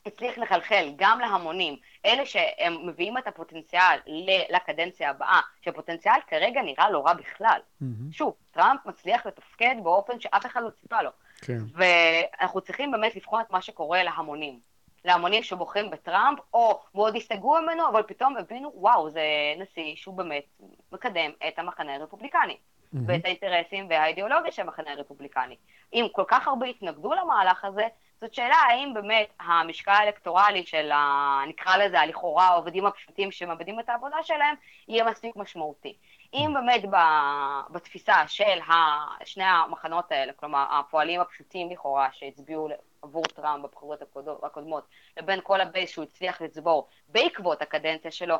[0.06, 1.76] הצליח לחלחל גם להמונים,
[2.06, 3.98] אלה שהם מביאים את הפוטנציאל
[4.50, 7.60] לקדנציה הבאה, שהפוטנציאל כרגע נראה לא רע בכלל.
[7.60, 8.12] Mm-hmm.
[8.12, 11.10] שוב, טראמפ מצליח לתפקד באופן שאף אחד לא ציפה לו.
[11.42, 11.58] כן.
[11.74, 14.71] ואנחנו צריכים באמת לבחון את מה שקורה להמונים.
[15.04, 19.22] להמונים שבוחרים בטראמפ, או מאוד הסתגרו ממנו, אבל פתאום הבינו, וואו, זה
[19.58, 20.44] נשיא שהוא באמת
[20.92, 22.56] מקדם את המחנה הרפובליקני.
[22.56, 22.98] Mm-hmm.
[23.06, 25.56] ואת האינטרסים והאידיאולוגיה של המחנה הרפובליקני.
[25.92, 27.86] אם כל כך הרבה התנגדו למהלך הזה,
[28.20, 33.88] זאת שאלה האם באמת המשקל האלקטורלי של, ה, נקרא לזה, הלכאורה העובדים הפשוטים שמאבדים את
[33.88, 34.54] העבודה שלהם,
[34.88, 35.96] יהיה מספיק משמעותי.
[36.34, 36.82] אם באמת
[37.70, 38.58] בתפיסה של
[39.24, 42.68] שני המחנות האלה, כלומר הפועלים הפשוטים לכאורה שהצביעו
[43.02, 44.02] עבור טראמפ בבחירות
[44.42, 44.84] הקודמות,
[45.16, 48.36] לבין כל ה base שהוא הצליח לצבור בעקבות הקדנציה שלו,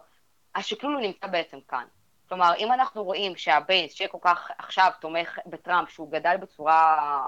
[0.55, 1.85] השקלול נמצא בעצם כאן.
[2.29, 7.23] כלומר, אם אנחנו רואים שה base שכל כך עכשיו תומך בטראמפ, שהוא גדל בצורה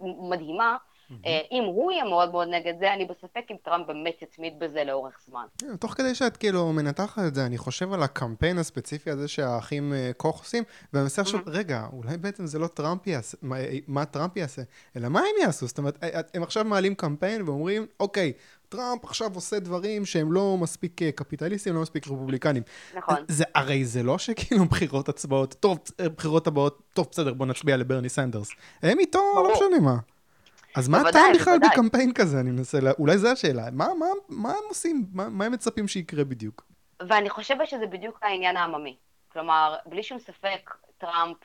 [0.00, 0.76] מדהימה,
[1.52, 5.14] אם הוא יהיה מאוד מאוד נגד זה, אני בספק אם טראמפ באמת יתמיד בזה לאורך
[5.26, 5.44] זמן.
[5.58, 9.92] כן, תוך כדי שאת כאילו מנתחת את זה, אני חושב על הקמפיין הספציפי הזה שהאחים
[9.92, 13.38] אה, קוך עושים, ואני מנסה לחשוב, רגע, אולי בעצם זה לא טראמפ יעשה,
[13.86, 14.62] מה טראמפ יעשה,
[14.96, 15.66] אלא מה הם יעשו?
[15.66, 18.32] זאת אומרת, אה, הם עכשיו מעלים קמפיין ואומרים, אוקיי,
[18.68, 22.62] טראמפ עכשיו עושה דברים שהם לא מספיק קפיטליסטים, לא מספיק רפובליקנים.
[22.94, 23.16] נכון.
[23.28, 25.78] זה, הרי זה לא שכאילו בחירות הצבעות, טוב,
[26.16, 28.50] בחירות הבאות, טוב, בסדר, בוא נצביע לברני סנדרס.
[28.82, 29.96] הם איתו, לא משנה מה.
[30.76, 32.40] אז מה הטעם בכלל בקמפיין כזה?
[32.40, 32.90] אני מנסה, לה...
[32.98, 33.62] אולי זו השאלה.
[33.72, 35.06] מה, מה, מה הם עושים?
[35.12, 36.66] מה, מה הם מצפים שיקרה בדיוק?
[37.08, 38.96] ואני חושבת שזה בדיוק העניין העממי.
[39.32, 41.36] כלומר, בלי שום ספק, טראמפ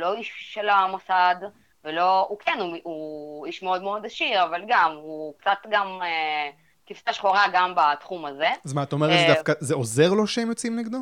[0.00, 1.36] לא איש של המוסד,
[1.84, 6.50] ולא, הוא כן, הוא, הוא איש מאוד מאוד עשיר, אבל גם, הוא קצת גם אה,
[6.86, 8.48] כבשה שחורה גם בתחום הזה.
[8.64, 10.98] אז מה, את אומרת, אה, דווקא, זה עוזר לו שהם יוצאים נגדו?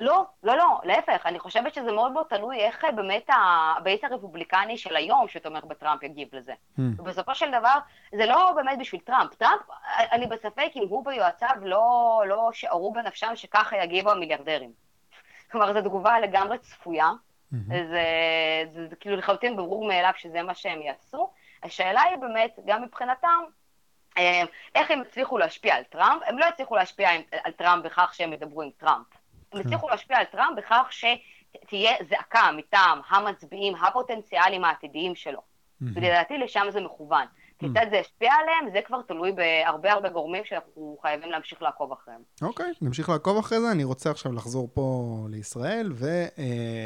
[0.00, 3.26] לא, לא, לא, להפך, אני חושבת שזה מאוד מאוד תלוי איך באמת
[3.76, 6.52] הבית הרפובליקני של היום שתומך בטראמפ יגיב לזה.
[6.52, 6.80] Mm.
[6.98, 7.78] ובסופו של דבר,
[8.16, 9.34] זה לא באמת בשביל טראמפ.
[9.34, 9.62] טראמפ,
[10.12, 14.72] אני בספק אם הוא ויועציו לא, לא שערו בנפשם שככה יגיבו המיליארדרים.
[15.50, 17.56] כלומר, זו תגובה לגמרי צפויה, mm-hmm.
[17.68, 18.02] זה, זה,
[18.74, 21.30] זה, זה כאילו לחלוטין ברור מאליו שזה מה שהם יעשו.
[21.62, 23.42] השאלה היא באמת, גם מבחינתם,
[24.18, 24.42] אה,
[24.74, 26.22] איך הם הצליחו להשפיע על טראמפ?
[26.26, 27.10] הם לא הצליחו להשפיע
[27.44, 29.06] על טראמפ בכך שהם ידברו עם טראמפ.
[29.52, 35.40] הם הצליחו להשפיע על טראמפ בכך שתהיה זעקה מטעם המצביעים הפוטנציאליים העתידיים שלו.
[35.80, 37.26] ולדעתי לשם זה מכוון.
[37.58, 42.20] כיצד זה ישפיע עליהם, זה כבר תלוי בהרבה הרבה גורמים שאנחנו חייבים להמשיך לעקוב אחריהם.
[42.42, 43.70] אוקיי, okay, נמשיך לעקוב אחרי זה.
[43.70, 45.92] אני רוצה עכשיו לחזור פה לישראל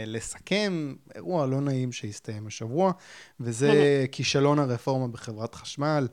[0.07, 2.93] ולסכם אירוע לא נעים שהסתיים השבוע,
[3.41, 6.09] וזה כישלון הרפורמה בחברת חשמל.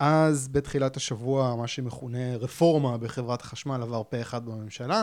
[0.00, 5.02] אז בתחילת השבוע, מה שמכונה רפורמה בחברת החשמל עבר פה אחד בממשלה.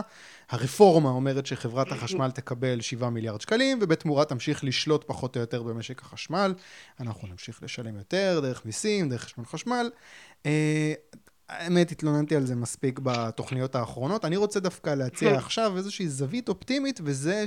[0.50, 6.02] הרפורמה אומרת שחברת החשמל תקבל 7 מיליארד שקלים, ובתמורה תמשיך לשלוט פחות או יותר במשק
[6.02, 6.54] החשמל.
[7.00, 9.90] אנחנו נמשיך לשלם יותר, דרך מיסים, דרך חשמל חשמל.
[10.46, 10.92] אה,
[11.48, 14.24] האמת, התלוננתי על זה מספיק בתוכניות האחרונות.
[14.24, 17.44] אני רוצה דווקא להציע עכשיו איזושהי זווית אופטימית, וזה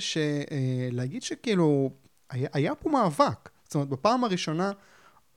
[0.92, 1.90] להגיד שכאילו,
[2.30, 3.50] היה, היה פה מאבק.
[3.64, 4.72] זאת אומרת, בפעם הראשונה...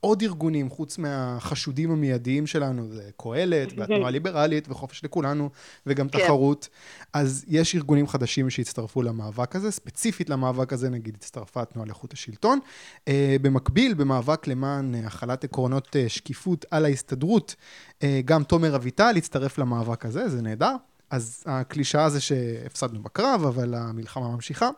[0.05, 5.49] עוד ארגונים, חוץ מהחשודים המיידיים שלנו, זה קהלת, והתנועה הליברלית, וחופש לכולנו,
[5.85, 6.19] וגם כן.
[6.19, 6.69] תחרות.
[7.13, 12.59] אז יש ארגונים חדשים שהצטרפו למאבק הזה, ספציפית למאבק הזה, נגיד, הצטרפה התנועה לאיכות השלטון.
[12.95, 13.09] Uh,
[13.41, 17.55] במקביל, במאבק למען החלת עקרונות uh, שקיפות על ההסתדרות,
[17.99, 20.75] uh, גם תומר אביטל הצטרף למאבק הזה, זה נהדר.
[21.09, 24.69] אז הקלישאה זה שהפסדנו בקרב, אבל המלחמה ממשיכה.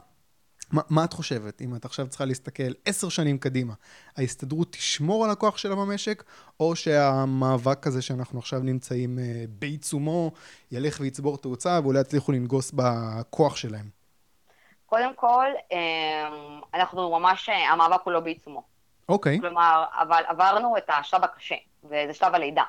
[0.71, 3.73] מה, מה את חושבת, אם את עכשיו צריכה להסתכל עשר שנים קדימה,
[4.17, 6.23] ההסתדרות תשמור על הכוח שלה במשק,
[6.60, 10.32] או שהמאבק הזה שאנחנו עכשיו נמצאים אה, בעיצומו,
[10.71, 13.89] ילך ויצבור תאוצה ואולי יצליחו לנגוס בכוח שלהם?
[14.86, 18.63] קודם כל, אמ, אנחנו ממש, המאבק הוא לא בעיצומו.
[19.10, 19.39] אוקיי.
[19.39, 22.63] כלומר, אבל עברנו את השלב הקשה, וזה שלב הלידה.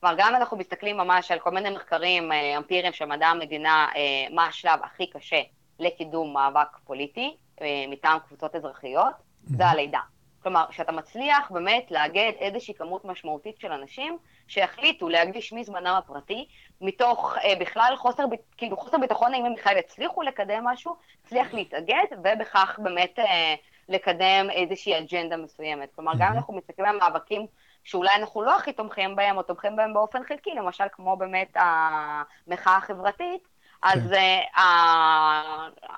[0.00, 4.34] כלומר, גם אנחנו מסתכלים ממש על כל מיני מחקרים אה, אמפיריים של מדע המדינה, אה,
[4.34, 5.40] מה השלב הכי קשה
[5.80, 9.14] לקידום מאבק פוליטי אה, מטעם קבוצות אזרחיות,
[9.44, 10.00] זה הלידה.
[10.42, 16.48] כלומר, שאתה מצליח באמת לאגד איזושהי כמות משמעותית של אנשים שיחליטו להקדיש מזמנם הפרטי,
[16.80, 18.24] מתוך אה, בכלל חוסר,
[18.56, 23.54] כאילו חוסר ביטחון האם הם בכלל יצליחו לקדם משהו, הצליח להתאגד, ובכך באמת אה,
[23.88, 25.88] לקדם איזושהי אג'נדה מסוימת.
[25.94, 27.46] כלומר, גם אם אנחנו מסתכלים על מאבקים
[27.84, 32.76] שאולי אנחנו לא הכי תומכים בהם, או תומכים בהם באופן חלקי, למשל כמו באמת המחאה
[32.76, 33.42] החברתית,
[33.82, 34.60] אז uh,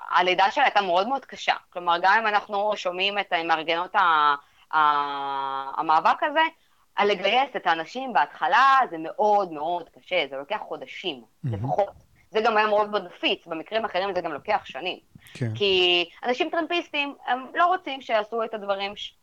[0.09, 1.55] הלידה שלה הייתה מאוד מאוד קשה.
[1.69, 3.95] כלומר, גם אם אנחנו שומעים את מארגנות
[4.71, 6.41] המאבק הזה,
[6.95, 11.23] על לגייס את האנשים בהתחלה זה מאוד מאוד קשה, זה לוקח חודשים.
[11.43, 11.93] לפחות.
[12.31, 14.99] זה גם היה מאוד מאוד נפיץ, במקרים אחרים זה גם לוקח שנים.
[15.33, 15.55] כן.
[15.55, 19.13] כי אנשים טרמפיסטים, הם לא רוצים שיעשו את הדברים ש...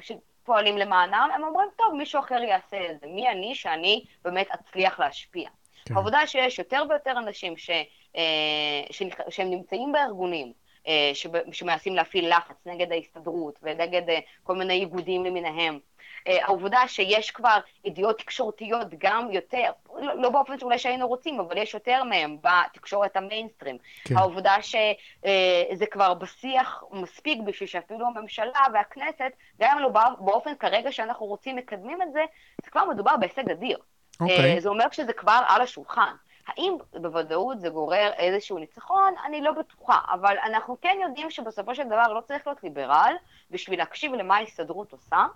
[0.00, 3.06] שפועלים למענם, הם אומרים, טוב, מישהו אחר יעשה את זה.
[3.06, 5.48] מי אני שאני באמת אצליח להשפיע?
[5.84, 5.94] כן.
[5.94, 7.70] העובדה שיש יותר ויותר אנשים ש...
[8.16, 8.82] אה,
[9.28, 10.52] שהם נמצאים בארגונים,
[10.88, 11.10] אה,
[11.52, 15.78] שמנסים להפעיל לחץ נגד ההסתדרות ונגד אה, כל מיני איגודים למיניהם.
[16.26, 21.74] העובדה שיש כבר ידיעות תקשורתיות גם יותר, לא, לא באופן שאולי שהיינו רוצים, אבל יש
[21.74, 23.78] יותר מהם בתקשורת המיינסטרים.
[24.04, 24.16] כן.
[24.16, 31.26] העובדה שזה כבר בשיח מספיק בשביל שאפילו הממשלה והכנסת, גם אם לא באופן כרגע שאנחנו
[31.26, 32.24] רוצים מקדמים את זה,
[32.64, 33.78] זה כבר מדובר בהישג אדיר.
[33.78, 34.22] Okay.
[34.22, 34.60] אוקיי.
[34.60, 36.14] זה אומר שזה כבר על השולחן.
[36.50, 39.14] האם בוודאות זה גורר איזשהו ניצחון?
[39.26, 43.14] אני לא בטוחה, אבל אנחנו כן יודעים שבסופו של דבר לא צריך להיות ליברל
[43.50, 45.26] בשביל להקשיב למה ההסתדרות עושה,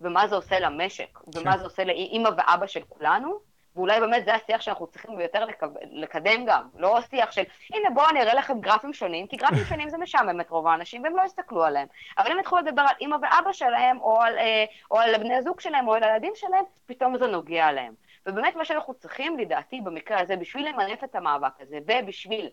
[0.00, 1.40] ומה זה עושה למשק, כן.
[1.40, 5.44] ומה זה עושה לאימא ואבא של כולנו, ואולי באמת זה השיח שאנחנו צריכים יותר
[5.90, 7.42] לקדם גם, לא שיח של,
[7.74, 11.02] הנה בואו אני אראה לכם גרפים שונים, כי גרפים שונים זה משעמם את רוב האנשים
[11.02, 11.88] והם לא יסתכלו עליהם.
[12.18, 15.60] אבל אם יתחילו לדבר על אימא ואבא שלהם, או על, אה, או על בני הזוג
[15.60, 17.94] שלהם, או על הילדים שלהם, פתאום זה נוגע להם.
[18.26, 22.50] ובאמת מה שאנחנו צריכים, לדעתי, במקרה הזה, בשביל למנף את המאבק הזה, ובשביל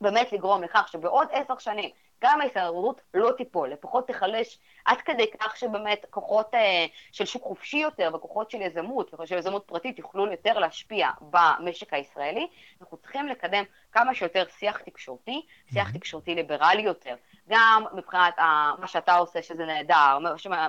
[0.00, 1.90] באמת לגרום לכך שבעוד עשר שנים
[2.22, 7.76] גם ההסתדרות לא תיפול, לפחות תיחלש עד כדי כך שבאמת כוחות אה, של שוק חופשי
[7.76, 12.46] יותר וכוחות של יזמות ושל יזמות פרטית יוכלו יותר להשפיע במשק הישראלי,
[12.80, 17.14] אנחנו צריכים לקדם כמה שיותר שיח תקשורתי, שיח תקשורתי ליברלי יותר,
[17.48, 20.18] גם מבחינת ה, מה שאתה עושה שזה נהדר,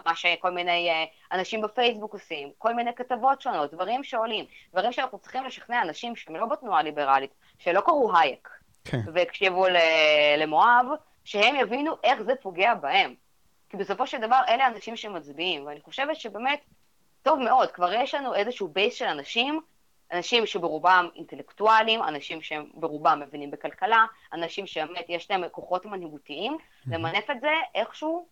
[0.05, 5.19] מה שכל מיני אה, אנשים בפייסבוק עושים, כל מיני כתבות שונות, דברים שעולים, דברים שאנחנו
[5.19, 8.56] צריכים לשכנע אנשים שהם לא בתנועה ליברלית, שלא קראו הייק.
[9.13, 9.65] והקשיבו
[10.37, 10.85] למואב,
[11.23, 13.13] שהם יבינו איך זה פוגע בהם.
[13.69, 16.59] כי בסופו של דבר אלה אנשים שמצביעים, ואני חושבת שבאמת,
[17.23, 19.61] טוב מאוד, כבר יש לנו איזשהו בייס של אנשים,
[20.11, 26.57] אנשים שברובם אינטלקטואלים, אנשים שהם ברובם מבינים בכלכלה, אנשים שבאמת יש להם כוחות מנהיגותיים.
[26.87, 28.27] למנף את זה איכשהו,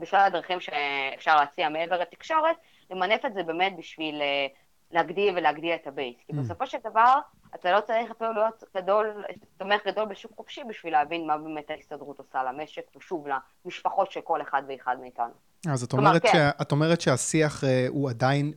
[0.00, 2.56] בשלל הדרכים שאפשר להציע מעבר לתקשורת,
[2.90, 4.46] למנף את זה באמת בשביל אה,
[4.92, 6.16] להגדיל ולהגדיל את הבייס.
[6.26, 7.18] כי בסופו של דבר,
[7.54, 9.24] אתה לא צריך אפילו להיות גדול,
[9.56, 13.26] תומך גדול בשוק חופשי בשביל להבין מה באמת ההסתדרות עושה למשק, ושוב,
[13.64, 15.32] למשפחות של כל אחד ואחד מאיתנו.
[15.72, 16.48] אז את אומרת, כלומר, כן.
[16.62, 18.52] את אומרת שהשיח אה, הוא עדיין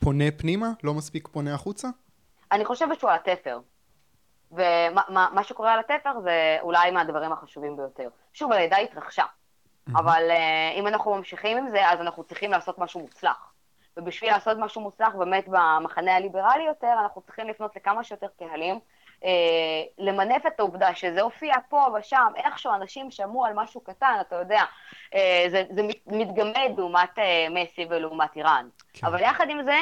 [0.00, 0.70] פונה פנימה?
[0.82, 1.88] לא מספיק פונה החוצה?
[2.52, 3.60] אני חושבת שהוא על התפר.
[4.52, 8.08] ומה שקורה על התפר זה אולי מהדברים החשובים ביותר.
[8.32, 9.24] שוב, הלידה התרחשה.
[9.88, 13.49] אבל uh, אם אנחנו ממשיכים עם זה, אז אנחנו צריכים לעשות משהו מוצלח.
[14.00, 18.78] ובשביל לעשות משהו מוצלח באמת במחנה הליברלי יותר, אנחנו צריכים לפנות לכמה שיותר קהלים,
[19.24, 24.36] אה, למנף את העובדה שזה הופיע פה ושם, איכשהו אנשים שמעו על משהו קטן, אתה
[24.36, 24.62] יודע,
[25.14, 28.68] אה, זה, זה מתגמד לעומת אה, מסי ולעומת איראן.
[28.92, 29.06] כן.
[29.06, 29.76] אבל יחד עם זה,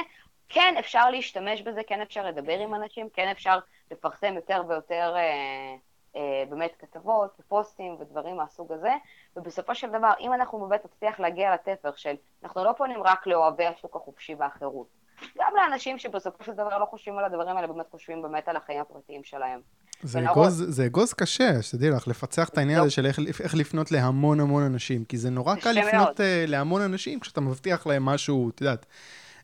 [0.48, 3.58] כן אפשר להשתמש בזה, כן אפשר לדבר עם אנשים, כן אפשר
[3.90, 5.74] לפרסם יותר ויותר אה, אה,
[6.50, 8.92] באמת כתבות ופוסטים ודברים מהסוג הזה,
[9.36, 13.66] ובסופו של דבר, אם אנחנו באמת נצליח להגיע לתפר של, אנחנו לא פונים רק לאוהבי
[13.66, 14.86] השוק החופשי והחירות,
[15.38, 18.80] גם לאנשים שבסופו של דבר לא חושבים על הדברים האלה, באמת חושבים באמת על החיים
[18.80, 19.60] הפרטיים שלהם.
[20.02, 23.92] זה אגוז, זה אגוז קשה, שתדעי לך, לפצח את העניין הזה של איך, איך לפנות
[23.92, 28.50] להמון המון אנשים, כי זה נורא קל לפנות uh, להמון אנשים כשאתה מבטיח להם משהו,
[28.50, 28.86] את יודעת.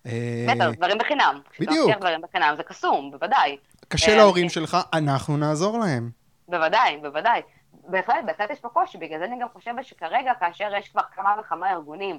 [0.07, 1.41] אה, בטח, דברים בחינם.
[1.61, 1.91] בדיוק.
[1.99, 3.57] דברים בחינם, זה קסום, בוודאי.
[3.89, 6.24] קשה אה, להורים שלך, אנחנו נעזור להם.
[6.49, 7.43] בוודאי, בוודאי.
[7.73, 11.35] בהחלט, בהחלט יש פה קושי, בגלל זה אני גם חושבת שכרגע, כאשר יש כבר כמה
[11.41, 12.19] וכמה ארגונים,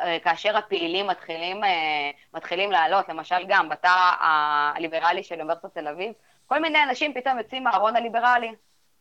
[0.00, 6.12] אה, כאשר הפעילים מתחילים, אה, מתחילים לעלות, למשל גם בתא הליברלי של אוניברסיטת תל אביב,
[6.46, 8.54] כל מיני אנשים פתאום יוצאים מהארון הליברלי.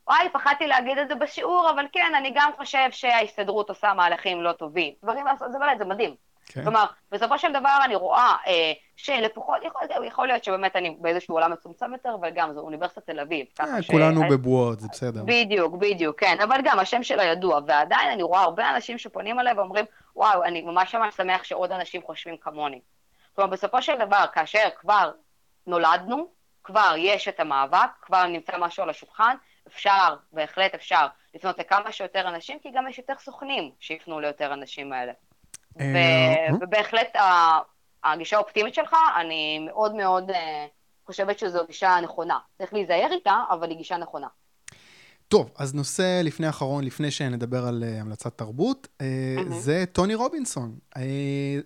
[0.07, 4.51] וואי, פחדתי להגיד את זה בשיעור, אבל כן, אני גם חושב שההסתדרות עושה מהלכים לא
[4.51, 4.93] טובים.
[5.03, 6.15] דברים לעשות, זה באמת, זה מדהים.
[6.45, 6.63] כן.
[6.63, 11.51] כלומר, בסופו של דבר אני רואה אה, שלפחות, יכול, יכול להיות שבאמת אני באיזשהו עולם
[11.51, 13.45] מצומצם יותר, אבל גם זו אוניברסיטת תל אביב.
[13.59, 14.31] אה, כולנו ש...
[14.31, 15.23] בבועות, זה בסדר.
[15.25, 19.53] בדיוק, בדיוק, כן, אבל גם השם שלה ידוע, ועדיין אני רואה הרבה אנשים שפונים אליי
[19.53, 22.79] ואומרים, וואו, אני ממש ממש שמח שעוד אנשים חושבים כמוני.
[23.35, 25.11] כלומר, בסופו של דבר, כאשר כבר
[25.67, 26.27] נולדנו,
[26.63, 29.35] כבר יש את המאבק, כבר נמצא משהו על השולחן,
[29.67, 34.93] אפשר, בהחלט אפשר, לפנות לכמה שיותר אנשים, כי גם יש יותר סוכנים שיפנו ליותר אנשים
[34.93, 35.11] האלה.
[36.61, 37.15] ובהחלט
[38.03, 40.31] הגישה האופטימית שלך, אני מאוד מאוד
[41.05, 42.39] חושבת שזו גישה נכונה.
[42.57, 44.27] צריך להיזהר איתה, אבל היא גישה נכונה.
[45.27, 49.53] טוב, אז נושא לפני האחרון, לפני שנדבר על uh, המלצת תרבות, uh, mm-hmm.
[49.53, 50.77] זה טוני רובינסון.
[50.95, 50.99] Uh,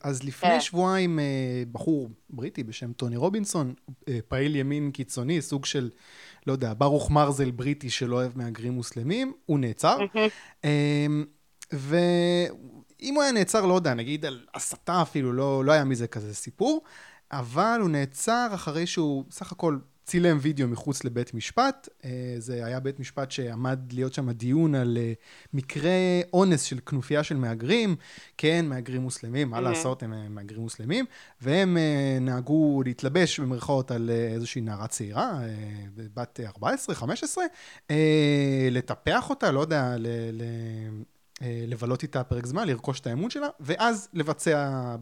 [0.03, 0.53] אז לפני yeah.
[0.53, 0.61] כן.
[0.61, 3.93] שבועיים, uh, בחור בריטי בשם טוני רובינסון, uh,
[4.27, 5.89] פעיל ימין קיצוני, סוג של,
[6.47, 9.97] לא יודע, ברוך מרזל בריטי שלא אוהב מהגרים מוסלמים, הוא נעצר.
[9.99, 10.63] Mm-hmm.
[10.63, 11.75] Uh,
[13.01, 16.35] ואם הוא היה נעצר, לא יודע, נגיד על הסתה אפילו, לא, לא היה מזה כזה
[16.35, 16.81] סיפור,
[17.31, 19.77] אבל הוא נעצר אחרי שהוא סך הכל
[20.07, 21.89] צילם וידאו מחוץ לבית משפט.
[22.05, 25.13] אה, זה היה בית משפט שעמד להיות שם דיון על אה,
[25.53, 25.91] מקרה
[26.33, 27.95] אונס של כנופיה של מהגרים,
[28.37, 29.61] כן, מהגרים מוסלמים, מה.
[29.61, 31.05] לעשות, הם אה, מהגרים מוסלמים,
[31.41, 31.77] והם
[32.21, 35.39] נהגו להתלבש במרכאות על איזושהי נערה צעירה,
[35.95, 37.93] בת 14-15,
[38.71, 40.07] לטפח אותה, לא יודע, ל...
[41.41, 41.45] ל...
[41.73, 44.95] לבלות איתה פרק זמן, לרכוש את האמון שלה, ואז לבצע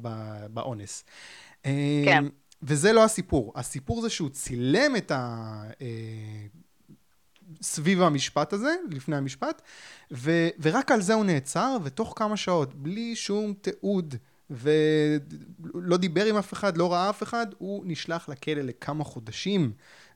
[0.54, 1.04] באונס.
[1.64, 2.26] כן.
[2.64, 3.54] וזה לא הסיפור.
[3.56, 5.64] הסיפור זה שהוא צילם את ה...
[5.82, 5.88] אה,
[7.62, 9.62] סביב המשפט הזה, לפני המשפט,
[10.12, 14.16] ו, ורק על זה הוא נעצר, ותוך כמה שעות, בלי שום תיעוד,
[14.50, 19.72] ולא דיבר עם אף אחד, לא ראה אף אחד, הוא נשלח לכלא לכמה חודשים,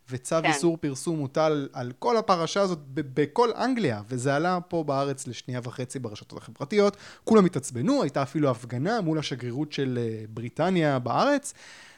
[0.09, 0.45] וצו כן.
[0.45, 5.99] איסור פרסום הוטל על כל הפרשה הזאת בכל אנגליה, וזה עלה פה בארץ לשנייה וחצי
[5.99, 6.97] ברשתות החברתיות.
[7.23, 11.53] כולם התעצבנו, הייתה אפילו הפגנה מול השגרירות של אה, בריטניה בארץ.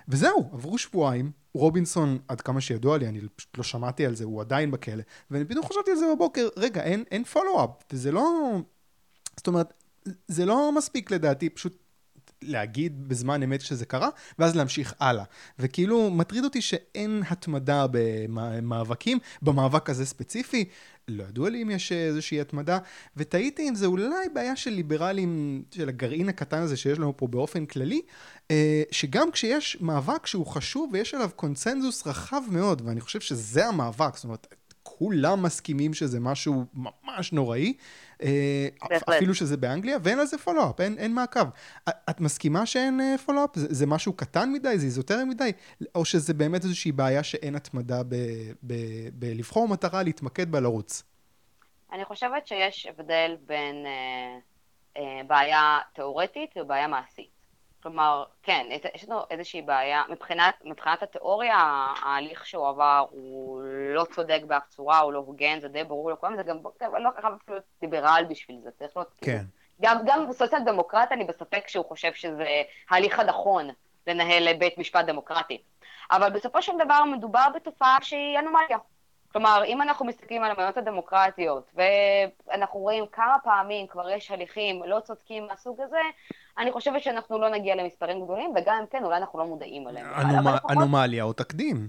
[0.08, 4.42] וזהו, עברו שבועיים, רובינסון, עד כמה שידוע לי, אני פשוט לא שמעתי על זה, הוא
[4.42, 8.58] עדיין בכלא, ואני פתאום חשבתי על זה בבוקר, רגע, אין, אין פולו-אפ, וזה לא...
[9.38, 9.74] זאת אומרת,
[10.28, 11.78] זה לא מספיק לדעתי פשוט
[12.42, 15.24] להגיד בזמן אמת שזה קרה, ואז להמשיך הלאה.
[15.60, 20.66] וכאילו, מטריד אותי שאין התמדה במאבקים, במאבק הזה ספציפי,
[21.08, 22.78] לא ידוע לי אם יש איזושהי התמדה,
[23.18, 27.66] ותהיתי אם זה אולי בעיה של ליברלים, של הגרעין הקטן הזה שיש לנו פה באופן
[27.66, 28.02] כללי,
[28.52, 34.16] אה, שגם כשיש מאבק שהוא חשוב ויש עליו קונצנזוס רחב מאוד, ואני חושב שזה המאבק,
[34.16, 34.48] זאת אומרת,
[34.84, 37.74] כולם מסכימים שזה משהו ממש נוראי,
[38.22, 38.68] אה,
[39.18, 41.46] אפילו שזה באנגליה, ואין על זה פולו-אפ, אין, אין מעקב.
[41.90, 43.58] את מסכימה שאין פולו-אפ?
[43.58, 44.78] אה, זה, זה משהו קטן מדי?
[44.78, 45.52] זה איזוטרי מדי?
[45.96, 48.02] או שזה באמת איזושהי בעיה שאין התמדה
[49.14, 51.04] בלבחור מטרה, להתמקד בה, לרוץ?
[51.92, 54.38] אני חושבת שיש הבדל בין אה,
[54.98, 57.41] אה, בעיה תיאורטית ובעיה מעשית.
[57.84, 61.56] כלומר, כן, יש לנו איזושהי בעיה, מבחינת, מבחינת התיאוריה,
[62.02, 63.62] ההליך שהוא עבר הוא
[63.94, 67.34] לא צודק באף צורה, הוא לא הוגן, זה די ברור לכולם, זה גם, לא חייב
[67.34, 69.44] אפילו להיות ליברל בשביל זה, צריך להיות, כן.
[69.82, 73.70] גם, גם בסוציאל דמוקרט אני בספק שהוא חושב שזה ההליך הנכון
[74.08, 75.62] לנהל בית משפט דמוקרטי.
[76.12, 78.78] אבל בסופו של דבר מדובר בתופעה שהיא אנומליה.
[79.32, 85.00] כלומר, אם אנחנו מסתכלים על המדינות הדמוקרטיות, ואנחנו רואים כמה פעמים כבר יש הליכים לא
[85.00, 86.02] צודקים מהסוג הזה,
[86.58, 89.88] אני חושבת שאנחנו לא נגיע למספרים גדולים, וגם אם כן, אולי אנחנו לא מודעים.
[89.88, 90.48] אנומ...
[90.70, 91.88] אנומליה או תקדים.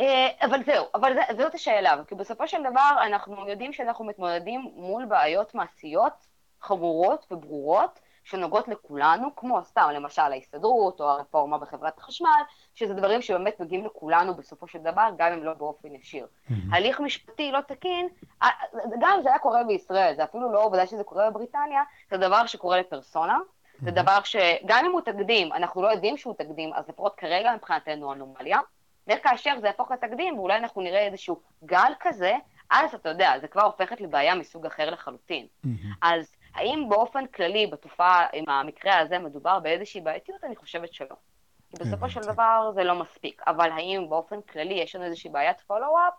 [0.00, 5.04] אה, אבל זהו, אבל זאת השאלה, כי בסופו של דבר אנחנו יודעים שאנחנו מתמודדים מול
[5.04, 6.26] בעיות מעשיות
[6.60, 12.42] חמורות וברורות, שנוגעות לכולנו, כמו סתם למשל ההסתדרות או הרפורמה בחברת החשמל,
[12.74, 16.26] שזה דברים שבאמת נוגעים לכולנו בסופו של דבר, גם אם לא באופן ישיר.
[16.26, 16.52] Mm-hmm.
[16.72, 18.08] הליך משפטי לא תקין,
[19.00, 22.80] גם זה היה קורה בישראל, זה אפילו לא עובדה שזה קורה בבריטניה, זה דבר שקורה
[22.80, 23.38] לפרסונה,
[23.80, 23.92] זה mm-hmm.
[23.92, 28.58] דבר שגם אם הוא תקדים, אנחנו לא יודעים שהוא תקדים, אז לפחות כרגע מבחינתנו אנומליה,
[29.06, 32.36] וכאשר זה יהפוך לתקדים, ואולי אנחנו נראה איזשהו גל כזה,
[32.70, 35.46] אז אתה יודע, זה כבר הופכת לבעיה מסוג אחר לחלוטין.
[35.46, 35.68] Mm-hmm.
[36.02, 40.44] אז האם באופן כללי בתופעה, עם המקרה הזה מדובר באיזושהי בעייתיות?
[40.44, 41.16] אני חושבת שלא.
[41.70, 43.42] כי בסופו של דבר זה לא מספיק.
[43.46, 46.14] אבל האם באופן כללי יש לנו איזושהי בעיית פולו-אפ?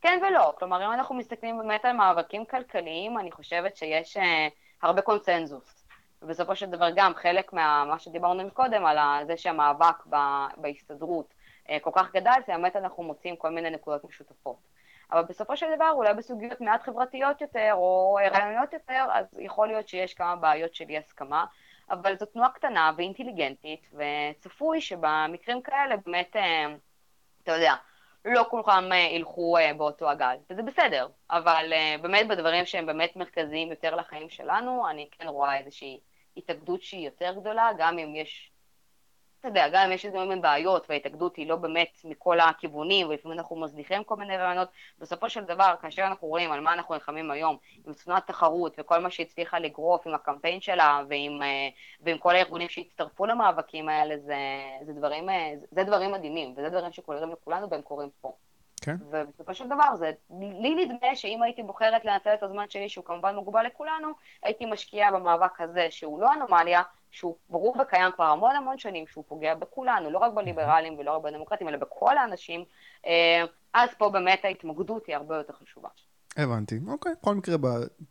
[0.00, 0.52] כן ולא.
[0.58, 4.48] כלומר, אם אנחנו מסתכלים באמת על מאבקים כלכליים, אני חושבת שיש אה,
[4.82, 5.84] הרבה קונצנזוס.
[6.22, 10.06] ובסופו של דבר גם חלק מה שדיברנו קודם, על זה שהמאבק
[10.56, 11.34] בהסתדרות
[11.70, 14.56] אה, כל כך גדל, זה באמת אנחנו מוצאים כל מיני נקודות משותפות.
[15.12, 19.88] אבל בסופו של דבר, אולי בסוגיות מעט חברתיות יותר, או רעיוניות יותר, אז יכול להיות
[19.88, 21.44] שיש כמה בעיות של אי הסכמה,
[21.90, 26.74] אבל זו תנועה קטנה ואינטליגנטית, וצפוי שבמקרים כאלה באמת, אה,
[27.42, 27.74] אתה יודע,
[28.24, 33.70] לא כולכם אה, ילכו אה, באותו הגל, וזה בסדר, אבל באמת בדברים שהם באמת מרכזיים
[33.70, 36.00] יותר לחיים שלנו, אני כן רואה איזושהי
[36.36, 38.53] התאגדות שהיא יותר גדולה, גם אם יש
[39.44, 43.38] אתה יודע, גם אם יש איזה מיני בעיות וההתאגדות היא לא באמת מכל הכיוונים ולפעמים
[43.38, 44.68] אנחנו מזניחים כל מיני רעיונות,
[44.98, 48.98] בסופו של דבר, כאשר אנחנו רואים על מה אנחנו נלחמים היום, עם תנועת תחרות וכל
[48.98, 51.68] מה שהצליחה לגרוף עם הקמפיין שלה ועם, אה,
[52.00, 54.36] ועם כל הארגונים שהצטרפו למאבקים האלה, זה,
[54.86, 58.32] זה, דברים, אה, זה דברים מדהימים, וזה דברים שקורים לכולנו והם קורים פה.
[58.82, 58.96] כן.
[59.10, 63.34] ובסופו של דבר, זה, לי נדמה שאם הייתי בוחרת לנצל את הזמן שלי, שהוא כמובן
[63.34, 64.08] מוגבל לכולנו,
[64.42, 66.82] הייתי משקיעה במאבק הזה, שהוא לא אנומליה,
[67.14, 71.22] שהוא ברור וקיים כבר המון המון שנים, שהוא פוגע בכולנו, לא רק בליברלים ולא רק
[71.22, 72.64] בדמוקרטים, אלא בכל האנשים,
[73.06, 73.44] אה,
[73.74, 75.88] אז פה באמת ההתמקדות היא הרבה יותר חשובה.
[76.36, 77.12] הבנתי, אוקיי.
[77.22, 77.56] בכל מקרה,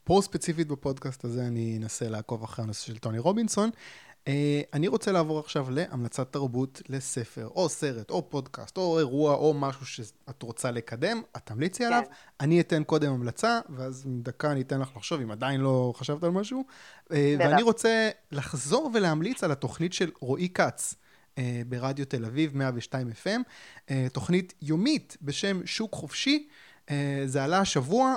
[0.03, 3.69] פה ספציפית בפודקאסט הזה אני אנסה לעקוב אחרי הנושא של טוני רובינסון.
[4.27, 9.53] אה, אני רוצה לעבור עכשיו להמלצת תרבות לספר, או סרט, או פודקאסט, או אירוע, או
[9.53, 11.85] משהו שאת רוצה לקדם, את תמליצי כן.
[11.85, 12.03] עליו.
[12.39, 16.29] אני אתן קודם המלצה, ואז דקה אני אתן לך לחשוב אם עדיין לא חשבת על
[16.29, 16.65] משהו.
[17.11, 20.95] אה, ואני רוצה לחזור ולהמליץ על התוכנית של רועי כץ.
[21.37, 23.41] אה, ברדיו תל אביב, 102 FM,
[24.13, 26.47] תוכנית יומית בשם שוק חופשי.
[27.25, 28.15] זה עלה השבוע,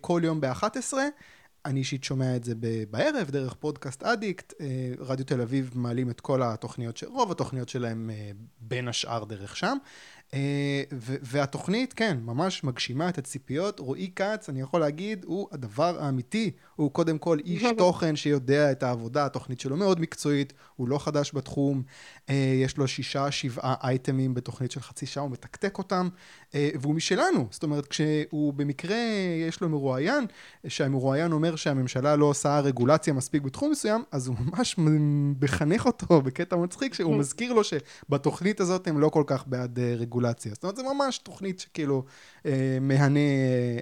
[0.00, 0.94] כל יום ב-11.
[1.64, 2.54] אני אישית שומע את זה
[2.90, 4.52] בערב, דרך פודקאסט אדיקט.
[4.60, 9.56] אה, רדיו תל אביב מעלים את כל התוכניות, רוב התוכניות שלהם אה, בין השאר דרך
[9.56, 9.76] שם.
[10.34, 10.82] אה,
[11.22, 13.80] והתוכנית, כן, ממש מגשימה את הציפיות.
[13.80, 16.50] רועי כץ, אני יכול להגיד, הוא הדבר האמיתי.
[16.76, 21.34] הוא קודם כל איש תוכן שיודע את העבודה, התוכנית שלו מאוד מקצועית, הוא לא חדש
[21.34, 21.82] בתחום,
[22.30, 26.08] אה, יש לו שישה, שבעה אייטמים בתוכנית של חצי שעה, הוא מתקתק אותם,
[26.54, 27.46] אה, והוא משלנו.
[27.50, 28.98] זאת אומרת, כשהוא במקרה,
[29.48, 30.26] יש לו מרואיין,
[30.66, 34.74] שהמרואיין אומר שהממשלה לא עושה רגולציה מספיק בתחום מסוים, אז הוא ממש
[35.40, 40.23] מחנך אותו בקטע מצחיק, שהוא מזכיר לו שבתוכנית הזאת הם לא כל כך בעד רגולציה.
[40.24, 40.54] רגולציה.
[40.54, 42.04] זאת אומרת, זו ממש תוכנית שכאילו
[42.46, 43.20] אה, מהנה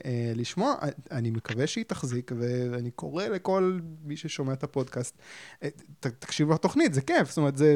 [0.05, 0.75] אה, לשמוע.
[1.11, 5.19] אני מקווה שהיא תחזיק, ואני קורא לכל מי ששומע את הפודקאסט,
[5.63, 5.69] אה,
[6.01, 7.29] ת, תקשיבו לתוכנית, זה כיף.
[7.29, 7.75] זאת אומרת, זה...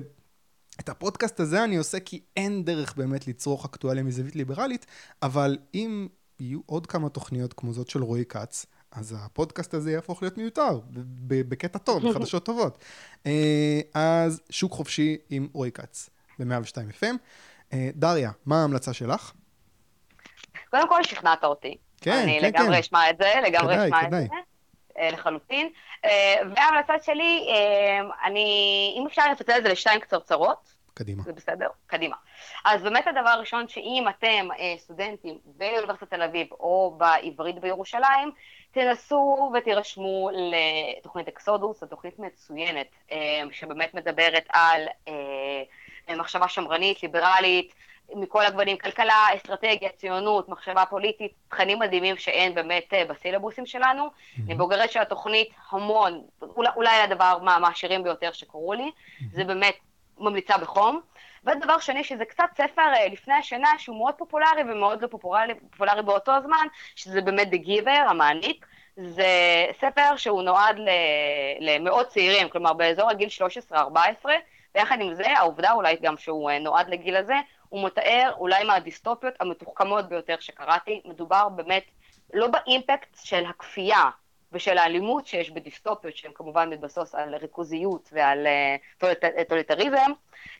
[0.81, 4.87] את הפודקאסט הזה אני עושה כי אין דרך באמת לצרוך אקטואליה מזווית ליברלית,
[5.23, 6.09] אבל אם
[6.41, 10.81] יהיו עוד כמה תוכניות כמו זאת של רועי כץ, אז הפודקאסט הזה יהפוך להיות מיותר,
[11.27, 12.79] בקטע טוב, בחדשות טובות.
[13.27, 17.17] אה, אז שוק חופשי עם רועי כץ, ב-102 FM.
[17.73, 19.33] אה, דריה, מה ההמלצה שלך?
[20.71, 21.77] קודם כל שכנעת אותי.
[22.01, 22.23] כן, כן, כן.
[22.23, 24.27] אני לגמרי אשמע את זה, לגמרי אשמע את זה.
[24.99, 25.71] אה, לחלוטין.
[26.05, 27.49] אה, וההמלצה שלי,
[28.25, 30.77] אני, אם אפשר לפצל את זה לשתיים קצרצרות.
[30.95, 31.23] קדימה.
[31.23, 31.69] זה בסדר?
[31.87, 32.17] קדימה.
[32.65, 34.49] אז באמת הדבר הראשון, שאם אתם
[34.79, 38.31] סטודנטים באוניברסיטת תל אביב או בעברית בירושלים,
[38.73, 42.87] תנסו ותירשמו לתוכנית אקסודוס, זו תוכנית מצוינת,
[43.51, 44.87] שבאמת מדברת על
[46.15, 47.75] מחשבה שמרנית, ליברלית,
[48.15, 54.07] מכל הגוונים, כלכלה, אסטרטגיה, ציונות, מחשבה פוליטית, תכנים מדהימים שאין באמת אה, בסילבוסים שלנו.
[54.07, 54.41] Mm-hmm.
[54.47, 59.25] אני בוגרת של התוכנית המון, אולי, אולי הדבר מהעשירים ביותר שקראו לי, mm-hmm.
[59.33, 59.75] זה באמת
[60.19, 61.01] ממליצה בחום.
[61.45, 66.03] ודבר שני, שזה קצת ספר אה, לפני השנה, שהוא מאוד פופולרי ומאוד לא פופולרי, פופולרי
[66.03, 68.67] באותו הזמן, שזה באמת The Giver, המעניק.
[68.97, 69.27] זה
[69.81, 70.77] ספר שהוא נועד
[71.61, 73.29] למאות צעירים, כלומר באזור הגיל
[73.71, 73.75] 13-14,
[74.77, 77.35] ויחד עם זה, העובדה אולי גם שהוא אה, נועד לגיל הזה,
[77.69, 81.03] הוא מתאר אולי מהדיסטופיות המתוחכמות ביותר שקראתי.
[81.05, 81.85] מדובר באמת
[82.35, 84.11] לא באימפקט של הכפייה
[84.53, 88.47] ושל האלימות שיש בדיסטופיות, שהן כמובן מתבססות על ריכוזיות ועל
[89.01, 90.13] uh, טוליטריזם,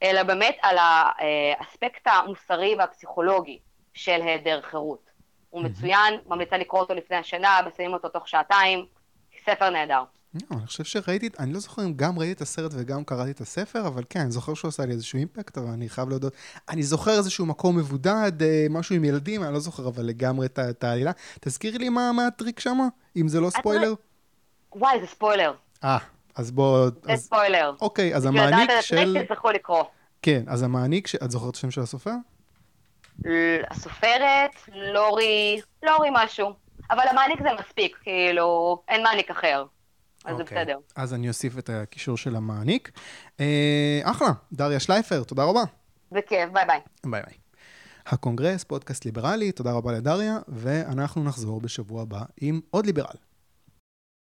[0.03, 3.59] אלא באמת על האספקט המוסרי והפסיכולוגי
[3.95, 5.11] של היעדר חירות.
[5.51, 8.87] הוא מצוין, ממליצה לקרוא אותו לפני השנה, מסיימים אותו תוך שעתיים,
[9.45, 10.03] ספר נהדר.
[10.51, 13.41] לא, אני חושב שראיתי, אני לא זוכר אם גם ראיתי את הסרט וגם קראתי את
[13.41, 16.33] הספר, אבל כן, אני זוכר שהוא עשה לי איזשהו אימפקט, אבל אני חייב להודות.
[16.69, 20.85] אני זוכר איזשהו מקום מבודד, אה, משהו עם ילדים, אני לא זוכר אבל לגמרי את
[20.85, 21.13] העלילה.
[21.41, 22.79] תזכירי לי מה, מה הטריק שם,
[23.17, 23.95] אם זה לא ספוילר.
[24.75, 25.53] וואי, זה ספוילר.
[25.85, 25.99] אה,
[26.35, 26.91] אז בוא...
[27.03, 27.25] זה אז...
[27.25, 27.73] ספוילר.
[27.81, 28.79] אוקיי, אז המעניק של...
[28.79, 29.85] בשביל לדעת את הטריק לקרוא.
[30.23, 31.15] כן, אז המעניק, ש...
[31.15, 32.13] את זוכרת את השם של הסופר?
[33.71, 34.51] הסופרת,
[34.93, 36.53] לורי, לורי משהו.
[36.91, 39.65] אבל המעניק זה מספיק, כאילו, אין מעניק אחר.
[40.27, 40.37] אז.
[40.37, 40.59] זה אוקיי.
[40.59, 40.79] בסדר.
[40.97, 42.91] אז אני אוסיף את הקישור של המעניק.
[43.41, 45.63] אה, אחלה, דריה שלייפר, תודה רבה.
[46.13, 46.81] בכיף, ביי ביי.
[47.07, 47.35] ביי ביי.
[48.07, 53.17] הקונגרס, פודקאסט ליברלי, תודה רבה לדריה, ואנחנו נחזור בשבוע הבא עם עוד ליברל.